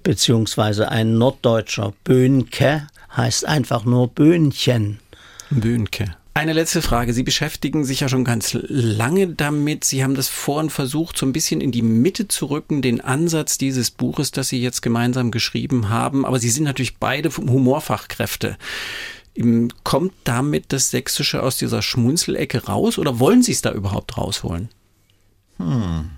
beziehungsweise 0.05 0.88
ein 0.88 1.18
Norddeutscher. 1.18 1.92
Böhnke 2.05 2.87
heißt 3.16 3.46
einfach 3.46 3.85
nur 3.85 4.09
Böhnchen. 4.09 5.01
Böhnke. 5.51 6.16
Eine 6.35 6.55
letzte 6.55 6.81
Frage. 6.81 7.12
Sie 7.12 7.25
beschäftigen 7.25 7.85
sich 7.85 8.01
ja 8.01 8.09
schon 8.09 8.25
ganz 8.25 8.57
lange 8.62 9.29
damit. 9.29 9.85
Sie 9.85 10.03
haben 10.03 10.14
das 10.14 10.31
vorhin 10.31 10.70
versucht, 10.70 11.18
so 11.18 11.27
ein 11.27 11.33
bisschen 11.35 11.61
in 11.61 11.72
die 11.72 11.83
Mitte 11.83 12.27
zu 12.27 12.46
rücken, 12.46 12.81
den 12.81 13.03
Ansatz 13.03 13.59
dieses 13.59 13.90
Buches, 13.90 14.31
das 14.31 14.48
Sie 14.48 14.62
jetzt 14.62 14.81
gemeinsam 14.81 15.31
geschrieben 15.31 15.90
haben. 15.90 16.25
Aber 16.25 16.38
Sie 16.38 16.48
sind 16.48 16.64
natürlich 16.64 16.96
beide 16.96 17.29
Humorfachkräfte. 17.37 18.57
Kommt 19.85 20.14
damit 20.25 20.72
das 20.72 20.90
Sächsische 20.90 21.42
aus 21.42 21.59
dieser 21.59 21.83
Schmunzelecke 21.83 22.64
raus 22.64 22.96
oder 22.98 23.18
wollen 23.18 23.42
Sie 23.42 23.53
es 23.53 23.61
da 23.61 23.72
überhaupt 23.72 24.16
rausholen? 24.16 24.70
Hm. 25.59 26.11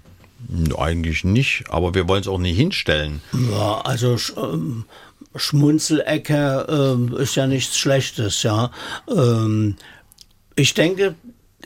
Eigentlich 0.76 1.24
nicht, 1.24 1.64
aber 1.70 1.94
wir 1.94 2.06
wollen 2.06 2.20
es 2.20 2.28
auch 2.28 2.38
nicht 2.38 2.56
hinstellen. 2.56 3.20
Ja, 3.50 3.80
also 3.80 4.16
ähm, 4.36 4.84
Schmunzelecke 5.36 6.66
äh, 7.16 7.22
ist 7.22 7.34
ja 7.34 7.46
nichts 7.46 7.76
Schlechtes, 7.76 8.42
ja. 8.42 8.70
Ähm, 9.08 9.76
ich 10.56 10.74
denke, 10.74 11.14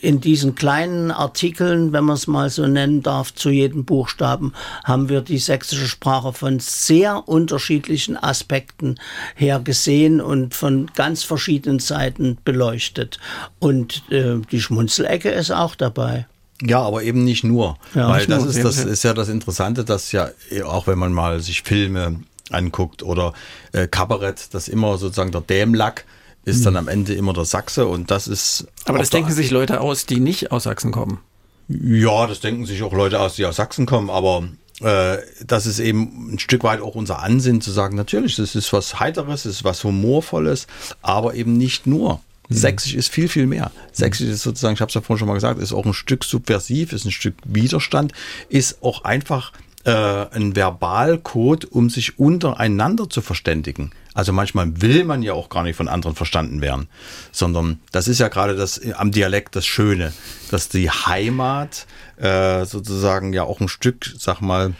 in 0.01 0.21
diesen 0.21 0.55
kleinen 0.55 1.11
Artikeln, 1.11 1.93
wenn 1.93 2.05
man 2.05 2.17
es 2.17 2.27
mal 2.27 2.51
so 2.51 2.67
nennen 2.67 3.03
darf, 3.03 3.35
zu 3.35 3.51
jedem 3.51 3.85
Buchstaben, 3.85 4.53
haben 4.85 5.09
wir 5.09 5.21
die 5.21 5.39
sächsische 5.39 5.89
Sprache 5.89 6.33
von 6.33 6.61
sehr 6.61 7.29
unterschiedlichen 7.29 8.17
Aspekten 8.17 8.97
her 9.35 9.61
gesehen 9.61 10.21
und 10.21 10.55
von 10.55 10.91
ganz 10.95 11.23
verschiedenen 11.23 11.79
Seiten 11.79 12.39
beleuchtet. 12.45 13.19
Und 13.59 14.05
äh, 14.11 14.37
die 14.51 14.61
Schmunzelecke 14.61 15.31
ist 15.31 15.51
auch 15.51 15.75
dabei. 15.75 16.27
Ja, 16.63 16.81
aber 16.81 17.03
eben 17.05 17.25
nicht 17.25 17.45
nur. 17.45 17.77
Ja, 17.95 18.09
weil 18.09 18.27
das, 18.27 18.45
nur, 18.45 18.51
ist, 18.51 18.65
das 18.65 18.85
ist 18.85 19.05
ja 19.05 19.15
das 19.15 19.29
Interessante, 19.29 19.85
dass 19.85 20.11
ja, 20.13 20.31
auch 20.65 20.87
wenn 20.87 20.99
man 20.99 21.13
mal 21.13 21.41
sich 21.41 21.63
Filme 21.63 22.21
anguckt 22.51 23.03
oder 23.03 23.33
äh, 23.73 23.87
Kabarett, 23.87 24.53
das 24.53 24.69
immer 24.69 24.99
sozusagen 24.99 25.33
der 25.33 25.41
Dämlack 25.41 26.05
ist 26.49 26.65
dann 26.65 26.77
am 26.77 26.89
Ende 26.89 27.15
immer 27.15 27.33
der 27.35 27.45
Sachse 27.45 27.87
und 27.87 28.11
das 28.11 28.27
ist. 28.27 28.67
Aber 28.87 28.99
das 28.99 29.11
denken 29.11 29.33
sich 29.33 29.51
Leute 29.51 29.81
aus, 29.81 30.07
die 30.07 30.19
nicht 30.19 30.51
aus 30.51 30.65
Sachsen 30.65 30.93
kommen. 30.93 31.21
Ja, 31.69 32.27
das 32.27 32.41
denken 32.41 32.65
sich 32.65 32.83
auch 32.83 32.95
Leute 32.95 33.21
aus, 33.21 33.35
die 33.35 33.45
aus 33.45 33.57
Sachsen 33.57 33.85
kommen, 33.85 34.09
aber 34.09 34.49
äh, 34.81 35.19
das 35.47 35.67
ist 35.67 35.79
eben 35.79 36.33
ein 36.33 36.39
Stück 36.39 36.65
weit 36.65 36.81
auch 36.81 36.95
unser 36.95 37.23
Ansinnen 37.23 37.61
zu 37.61 37.71
sagen, 37.71 37.97
natürlich, 37.97 38.37
das 38.37 38.55
ist 38.55 38.73
was 38.73 38.99
Heiteres, 38.99 39.43
das 39.43 39.57
ist 39.57 39.65
was 39.65 39.85
Humorvolles, 39.85 40.67
aber 41.03 41.35
eben 41.35 41.59
nicht 41.59 41.87
nur. 41.87 42.21
Mhm. 42.49 42.55
Sächsisch 42.55 42.95
ist 42.95 43.09
viel, 43.09 43.29
viel 43.29 43.47
mehr. 43.47 43.71
Sächsisch 43.93 44.29
ist 44.29 44.43
sozusagen, 44.43 44.75
ich 44.75 44.81
habe 44.81 44.89
es 44.89 44.95
ja 44.95 45.03
vorhin 45.03 45.19
schon 45.19 45.29
mal 45.29 45.35
gesagt, 45.35 45.61
ist 45.61 45.75
auch 45.75 45.85
ein 45.85 45.93
Stück 45.93 46.25
subversiv, 46.25 46.93
ist 46.95 47.05
ein 47.05 47.11
Stück 47.11 47.35
Widerstand, 47.45 48.13
ist 48.49 48.83
auch 48.83 49.05
einfach 49.05 49.53
äh, 49.89 50.27
ein 50.37 50.55
Verbalcode, 50.55 51.65
um 51.65 51.89
sich 51.89 52.19
untereinander 52.19 53.09
zu 53.09 53.23
verständigen. 53.23 53.93
Also 54.13 54.33
manchmal 54.33 54.83
will 54.83 55.05
man 55.05 55.23
ja 55.23 55.33
auch 55.33 55.49
gar 55.49 55.63
nicht 55.63 55.77
von 55.77 55.89
anderen 55.89 56.15
verstanden 56.15 56.61
werden, 56.61 56.89
sondern 57.33 57.81
das 57.91 58.07
ist 58.07 58.19
ja 58.19 58.29
gerade 58.29 58.55
das 58.55 58.81
am 58.95 59.13
Dialekt 59.13 59.57
das 59.57 59.65
Schöne, 59.65 60.13
dass 60.51 60.69
die 60.69 60.91
Heimat 60.91 61.87
äh, 62.17 62.67
sozusagen 62.67 63.33
ja 63.33 63.45
auch 63.45 63.61
ein 63.61 63.69
Stück, 63.69 64.13
sag 64.19 64.41
mal, 64.41 64.75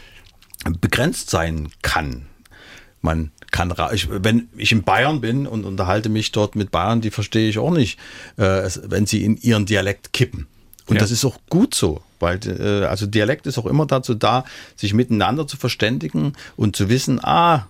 begrenzt 0.79 1.31
sein 1.31 1.69
kann. 1.81 2.27
Man 3.01 3.31
kann, 3.49 3.73
ich, 3.93 4.09
wenn 4.11 4.49
ich 4.57 4.71
in 4.71 4.83
Bayern 4.83 5.21
bin 5.21 5.47
und 5.47 5.65
unterhalte 5.65 6.09
mich 6.09 6.31
dort 6.31 6.55
mit 6.55 6.69
Bayern, 6.69 7.01
die 7.01 7.09
verstehe 7.09 7.49
ich 7.49 7.57
auch 7.57 7.71
nicht, 7.71 7.97
äh, 8.37 8.69
wenn 8.83 9.07
sie 9.07 9.23
in 9.23 9.37
ihren 9.37 9.65
Dialekt 9.65 10.13
kippen. 10.13 10.47
Und 10.89 10.95
ja. 10.95 11.01
das 11.01 11.11
ist 11.11 11.23
auch 11.23 11.37
gut 11.49 11.75
so, 11.75 12.01
weil 12.19 12.39
äh, 12.47 12.85
also 12.85 13.05
Dialekt 13.05 13.45
ist 13.47 13.57
auch 13.57 13.65
immer 13.65 13.85
dazu 13.85 14.15
da, 14.15 14.43
sich 14.75 14.93
miteinander 14.93 15.47
zu 15.47 15.55
verständigen 15.55 16.33
und 16.55 16.75
zu 16.75 16.89
wissen, 16.89 17.23
ah, 17.23 17.67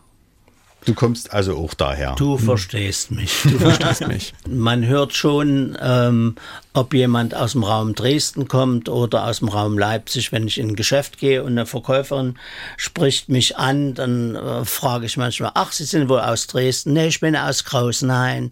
Du 0.85 0.93
kommst 0.93 1.33
also 1.33 1.57
auch 1.57 1.73
daher. 1.73 2.15
Du 2.15 2.37
verstehst 2.37 3.11
mich. 3.11 3.41
Du 3.43 3.59
verstehst 3.59 4.07
mich. 4.07 4.33
Man 4.47 4.85
hört 4.85 5.13
schon, 5.13 5.77
ähm, 5.81 6.35
ob 6.73 6.93
jemand 6.93 7.35
aus 7.35 7.51
dem 7.51 7.63
Raum 7.63 7.95
Dresden 7.95 8.47
kommt 8.47 8.87
oder 8.87 9.25
aus 9.25 9.39
dem 9.39 9.49
Raum 9.49 9.77
Leipzig. 9.77 10.31
Wenn 10.31 10.47
ich 10.47 10.57
in 10.57 10.69
ein 10.69 10.75
Geschäft 10.75 11.17
gehe 11.17 11.43
und 11.43 11.51
eine 11.51 11.65
Verkäuferin 11.65 12.39
spricht 12.77 13.27
mich 13.27 13.57
an, 13.57 13.93
dann 13.93 14.35
äh, 14.35 14.65
frage 14.65 15.05
ich 15.05 15.17
manchmal, 15.17 15.51
ach, 15.55 15.73
Sie 15.73 15.83
sind 15.83 16.07
wohl 16.07 16.21
aus 16.21 16.47
Dresden? 16.47 16.93
Nee, 16.93 17.07
ich 17.07 17.19
bin 17.19 17.35
aus 17.35 17.65
Krausnein. 17.65 18.51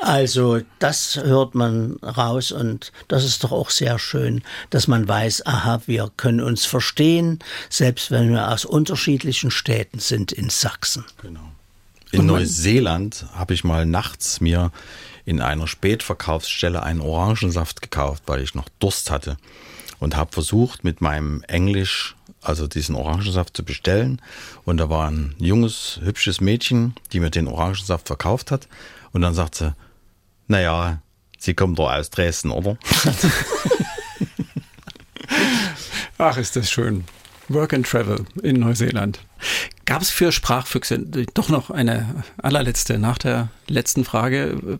Also 0.00 0.60
das 0.78 1.16
hört 1.16 1.54
man 1.54 1.96
raus 1.96 2.52
und 2.52 2.92
das 3.08 3.24
ist 3.24 3.42
doch 3.42 3.52
auch 3.52 3.70
sehr 3.70 3.98
schön, 3.98 4.42
dass 4.70 4.86
man 4.86 5.08
weiß, 5.08 5.46
aha, 5.46 5.82
wir 5.86 6.10
können 6.16 6.40
uns 6.40 6.64
verstehen, 6.64 7.40
selbst 7.68 8.10
wenn 8.10 8.30
wir 8.32 8.50
aus 8.50 8.64
unterschiedlichen 8.64 9.50
Städten 9.50 9.98
sind 9.98 10.30
in 10.30 10.50
Sachsen. 10.50 11.04
Genau. 11.20 11.53
In 12.14 12.26
Neuseeland 12.26 13.26
habe 13.34 13.54
ich 13.54 13.64
mal 13.64 13.86
nachts 13.86 14.40
mir 14.40 14.70
in 15.24 15.40
einer 15.40 15.66
Spätverkaufsstelle 15.66 16.82
einen 16.82 17.00
Orangensaft 17.00 17.82
gekauft, 17.82 18.24
weil 18.26 18.40
ich 18.40 18.54
noch 18.54 18.68
Durst 18.78 19.10
hatte 19.10 19.36
und 19.98 20.16
habe 20.16 20.32
versucht 20.32 20.84
mit 20.84 21.00
meinem 21.00 21.42
Englisch 21.44 22.16
also 22.42 22.66
diesen 22.66 22.94
Orangensaft 22.94 23.56
zu 23.56 23.64
bestellen 23.64 24.20
und 24.64 24.76
da 24.76 24.90
war 24.90 25.10
ein 25.10 25.34
junges, 25.38 25.98
hübsches 26.02 26.40
Mädchen, 26.40 26.94
die 27.12 27.20
mir 27.20 27.30
den 27.30 27.48
Orangensaft 27.48 28.06
verkauft 28.06 28.50
hat 28.50 28.68
und 29.12 29.22
dann 29.22 29.34
sagt 29.34 29.54
sie, 29.56 29.74
naja, 30.46 31.00
Sie 31.38 31.52
kommen 31.52 31.74
doch 31.74 31.90
aus 31.90 32.08
Dresden, 32.08 32.50
oder? 32.50 32.78
Ach, 36.18 36.38
ist 36.38 36.56
das 36.56 36.70
schön. 36.70 37.04
Work 37.48 37.74
and 37.74 37.86
Travel 37.86 38.24
in 38.42 38.60
Neuseeland. 38.60 39.20
Gab 39.84 40.00
es 40.00 40.10
für 40.10 40.32
Sprachfüchse 40.32 40.98
doch 41.34 41.50
noch 41.50 41.70
eine 41.70 42.24
allerletzte 42.38 42.98
nach 42.98 43.18
der 43.18 43.48
letzten 43.68 44.04
Frage 44.04 44.78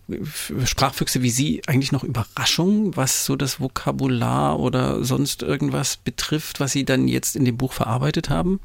Sprachfüchse 0.64 1.22
wie 1.22 1.30
Sie 1.30 1.62
eigentlich 1.66 1.92
noch 1.92 2.04
Überraschungen, 2.04 2.96
was 2.96 3.26
so 3.26 3.36
das 3.36 3.60
Vokabular 3.60 4.58
oder 4.58 5.04
sonst 5.04 5.42
irgendwas 5.42 5.98
betrifft, 5.98 6.60
was 6.60 6.72
Sie 6.72 6.84
dann 6.84 7.08
jetzt 7.08 7.36
in 7.36 7.44
dem 7.44 7.56
Buch 7.56 7.72
verarbeitet 7.72 8.30
haben? 8.30 8.60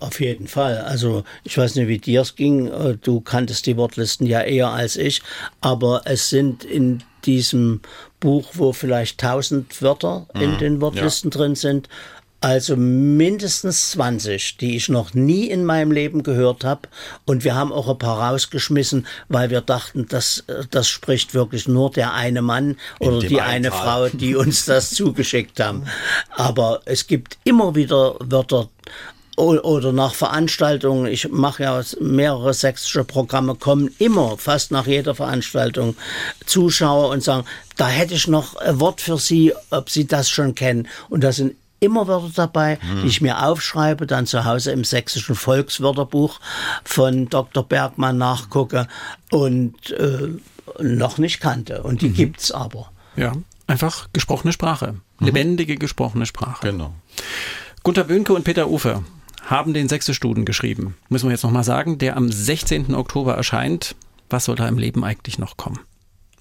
Auf 0.00 0.20
jeden 0.20 0.48
Fall. 0.48 0.78
Also 0.78 1.24
ich 1.42 1.56
weiß 1.56 1.76
nicht, 1.76 1.88
wie 1.88 1.98
dir 1.98 2.20
es 2.20 2.36
ging. 2.36 2.66
Äh, 2.66 2.98
du 3.00 3.22
kanntest 3.22 3.64
die 3.64 3.78
Wortlisten 3.78 4.26
ja 4.26 4.42
eher 4.42 4.68
als 4.68 4.96
ich, 4.96 5.22
aber 5.62 6.02
es 6.04 6.28
sind 6.28 6.62
in 6.62 7.02
diesem 7.24 7.80
Buch, 8.20 8.50
wo 8.54 8.72
vielleicht 8.72 9.18
tausend 9.18 9.80
Wörter 9.82 10.26
in 10.34 10.52
mhm, 10.52 10.58
den 10.58 10.80
Wortlisten 10.80 11.30
ja. 11.30 11.38
drin 11.38 11.54
sind, 11.54 11.88
Also 12.40 12.76
mindestens 12.76 13.90
20, 13.92 14.58
die 14.58 14.76
ich 14.76 14.88
noch 14.88 15.14
nie 15.14 15.46
in 15.46 15.64
meinem 15.64 15.90
Leben 15.90 16.22
gehört 16.22 16.64
habe. 16.64 16.82
Und 17.24 17.44
wir 17.44 17.54
haben 17.54 17.72
auch 17.72 17.88
ein 17.88 17.98
paar 17.98 18.20
rausgeschmissen, 18.20 19.06
weil 19.28 19.50
wir 19.50 19.62
dachten, 19.62 20.06
das, 20.08 20.44
das 20.70 20.88
spricht 20.88 21.34
wirklich 21.34 21.66
nur 21.66 21.90
der 21.90 22.12
eine 22.12 22.42
Mann 22.42 22.76
oder 23.00 23.20
die 23.20 23.40
eine. 23.40 23.70
Frau, 23.70 24.08
die 24.08 24.36
uns 24.36 24.66
das 24.66 24.90
zugeschickt 24.94 25.60
haben. 25.60 25.84
Aber 26.30 26.82
es 26.84 27.06
gibt 27.06 27.38
immer 27.44 27.74
wieder 27.74 28.16
Wörter 28.20 28.68
oder 29.36 29.92
nach 29.92 30.14
Veranstaltungen, 30.14 31.06
ich 31.06 31.28
mache 31.28 31.62
ja 31.62 31.82
mehrere 32.00 32.54
sächsische 32.54 33.04
Programme, 33.04 33.54
kommen 33.54 33.94
immer, 33.98 34.38
fast 34.38 34.70
nach 34.70 34.86
jeder 34.86 35.14
Veranstaltung, 35.14 35.94
Zuschauer 36.46 37.10
und 37.10 37.22
sagen, 37.22 37.46
da 37.76 37.86
hätte 37.88 38.14
ich 38.14 38.28
noch 38.28 38.56
ein 38.56 38.80
Wort 38.80 39.02
für 39.02 39.18
Sie, 39.18 39.52
ob 39.70 39.90
Sie 39.90 40.06
das 40.06 40.30
schon 40.30 40.54
kennen. 40.54 40.88
Und 41.10 41.22
da 41.22 41.32
sind 41.32 41.56
immer 41.80 42.06
Wörter 42.06 42.30
dabei, 42.34 42.78
die 43.02 43.08
ich 43.08 43.20
mir 43.20 43.44
aufschreibe, 43.46 44.06
dann 44.06 44.26
zu 44.26 44.44
Hause 44.44 44.72
im 44.72 44.84
sächsischen 44.84 45.34
Volkswörterbuch 45.34 46.40
von 46.84 47.28
Dr. 47.28 47.62
Bergmann 47.62 48.18
nachgucke 48.18 48.88
und 49.30 49.90
äh, 49.90 50.28
noch 50.80 51.18
nicht 51.18 51.40
kannte. 51.40 51.82
Und 51.82 52.02
die 52.02 52.10
gibt's 52.10 52.50
aber. 52.50 52.90
Ja, 53.16 53.32
einfach 53.66 54.08
gesprochene 54.12 54.52
Sprache. 54.52 54.96
Lebendige 55.20 55.76
gesprochene 55.76 56.26
Sprache. 56.26 56.70
Genau. 56.70 56.92
Gunter 57.82 58.04
Böhnke 58.04 58.34
und 58.34 58.44
Peter 58.44 58.68
Ufer 58.68 59.02
haben 59.46 59.74
den 59.74 59.88
Sächsisch-Duden 59.88 60.44
geschrieben. 60.44 60.96
Müssen 61.08 61.28
wir 61.28 61.32
jetzt 61.32 61.44
nochmal 61.44 61.64
sagen, 61.64 61.98
der 61.98 62.16
am 62.16 62.30
16. 62.30 62.94
Oktober 62.94 63.34
erscheint. 63.34 63.94
Was 64.28 64.46
soll 64.46 64.56
da 64.56 64.66
im 64.66 64.78
Leben 64.78 65.04
eigentlich 65.04 65.38
noch 65.38 65.56
kommen? 65.56 65.78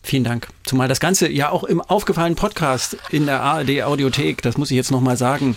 Vielen 0.05 0.23
Dank. 0.23 0.49
Zumal 0.63 0.87
das 0.87 0.99
Ganze 0.99 1.27
ja 1.31 1.49
auch 1.49 1.63
im 1.63 1.81
aufgefallenen 1.81 2.35
Podcast 2.35 2.95
in 3.09 3.25
der 3.25 3.41
ARD 3.41 3.81
Audiothek, 3.81 4.43
das 4.43 4.55
muss 4.55 4.69
ich 4.69 4.75
jetzt 4.75 4.91
nochmal 4.91 5.17
sagen, 5.17 5.55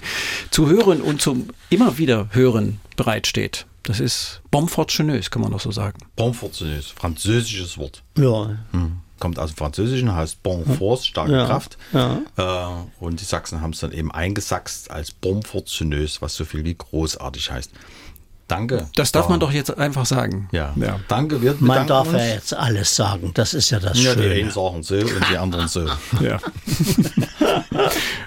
zu 0.51 0.69
hören 0.69 1.03
und 1.03 1.21
zum 1.21 1.51
immer 1.69 1.99
wieder 1.99 2.29
hören 2.33 2.81
bereitsteht. 2.97 3.67
Das 3.83 4.01
ist 4.01 4.41
Bomfortscheneus, 4.51 5.31
kann 5.31 5.43
man 5.43 5.53
doch 5.53 5.61
so 5.61 5.71
sagen. 5.71 5.99
Bonfortuneus, 6.17 6.87
französisches 6.91 7.77
Wort. 7.77 8.03
Ja, 8.17 8.57
Kommt 9.19 9.39
aus 9.39 9.51
dem 9.51 9.57
Französischen, 9.57 10.15
heißt 10.15 10.43
Bon 10.43 10.65
Force, 10.65 11.05
starke 11.05 11.33
Ja, 11.33 11.45
Kraft. 11.47 11.77
ja. 11.93 12.21
Äh, 12.37 13.05
und 13.05 13.21
die 13.21 13.25
Sachsen 13.25 13.61
haben 13.61 13.73
es 13.73 13.81
dann 13.81 13.93
eben 13.93 14.13
eingesachst 14.13 14.91
als 14.93 15.11
Bonfortuneus, 15.11 16.23
was 16.23 16.37
so 16.37 16.45
viel 16.45 16.65
wie 16.65 16.75
großartig 16.75 17.51
heißt. 17.51 17.71
Danke. 18.49 18.89
Das 18.97 19.13
darf 19.13 19.27
Ja. 19.27 19.31
man 19.31 19.41
doch 19.41 19.53
jetzt 19.53 19.77
einfach 19.77 20.07
sagen. 20.07 20.49
Ja. 20.53 20.73
ja. 20.77 20.99
Danke, 21.07 21.43
wir 21.43 21.55
man 21.61 21.87
darf 21.87 22.09
uns. 22.09 22.17
ja 22.17 22.25
jetzt 22.29 22.55
alles 22.55 22.97
sagen. 22.97 23.31
Das 23.35 23.53
ist 23.55 23.69
ja 23.71 23.79
das 23.79 24.03
Ja, 24.03 24.15
die 24.15 24.23
Schöne. 24.23 24.35
einen 24.35 24.51
sagen 24.51 24.83
so 24.83 24.95
und 24.97 25.31
die 25.31 25.37
anderen 25.37 25.69
so. 25.69 25.87
Ja. 26.21 26.39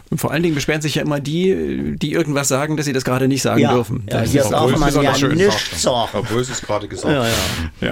Und 0.09 0.17
vor 0.19 0.31
allen 0.31 0.43
Dingen 0.43 0.55
beschweren 0.55 0.81
sich 0.81 0.95
ja 0.95 1.01
immer 1.03 1.19
die, 1.19 1.95
die 1.97 2.11
irgendwas 2.11 2.47
sagen, 2.49 2.75
dass 2.77 2.85
sie 2.85 2.93
das 2.93 3.03
gerade 3.05 3.27
nicht 3.27 3.41
sagen 3.41 3.61
Ja, 3.61 3.73
dürfen. 3.73 4.03
ja, 4.09 4.21
Das 4.21 4.31
hier 4.31 4.41
ist 4.41 4.51
darf 4.51 4.61
auch 4.73 4.77
man 4.77 4.93
ja 5.03 5.15
schön. 5.15 5.35
nichts 5.37 5.81
sagen. 5.81 6.09
Obwohl 6.13 6.43
sie 6.43 6.51
es 6.51 6.61
gerade 6.61 6.87
gesagt 6.87 7.13
Ja, 7.13 7.25
ja. 7.27 7.33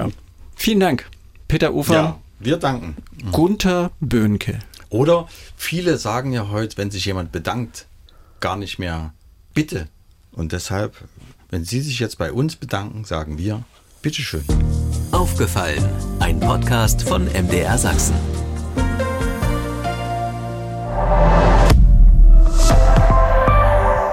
Ja. 0.04 0.08
Vielen 0.56 0.80
Dank, 0.80 1.06
Peter 1.48 1.72
Ufer, 1.72 1.94
Ja, 1.94 2.18
wir 2.38 2.56
danken. 2.58 2.96
Gunther 3.32 3.90
Böhnke. 4.00 4.58
Oder 4.90 5.28
viele 5.56 5.96
sagen 5.96 6.32
ja 6.32 6.48
heute, 6.50 6.76
wenn 6.76 6.90
sich 6.90 7.04
jemand 7.06 7.32
bedankt, 7.32 7.86
gar 8.40 8.56
nicht 8.56 8.78
mehr 8.78 9.12
bitte. 9.54 9.88
Und 10.32 10.52
deshalb, 10.52 10.96
wenn 11.50 11.64
Sie 11.64 11.80
sich 11.80 11.98
jetzt 11.98 12.18
bei 12.18 12.32
uns 12.32 12.56
bedanken, 12.56 13.04
sagen 13.04 13.36
wir 13.38 13.62
bitteschön. 14.02 14.44
Aufgefallen. 15.12 15.84
Ein 16.20 16.40
Podcast 16.40 17.02
von 17.02 17.26
MDR 17.26 17.76
Sachsen. 17.76 18.14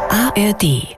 ARD 0.10 0.98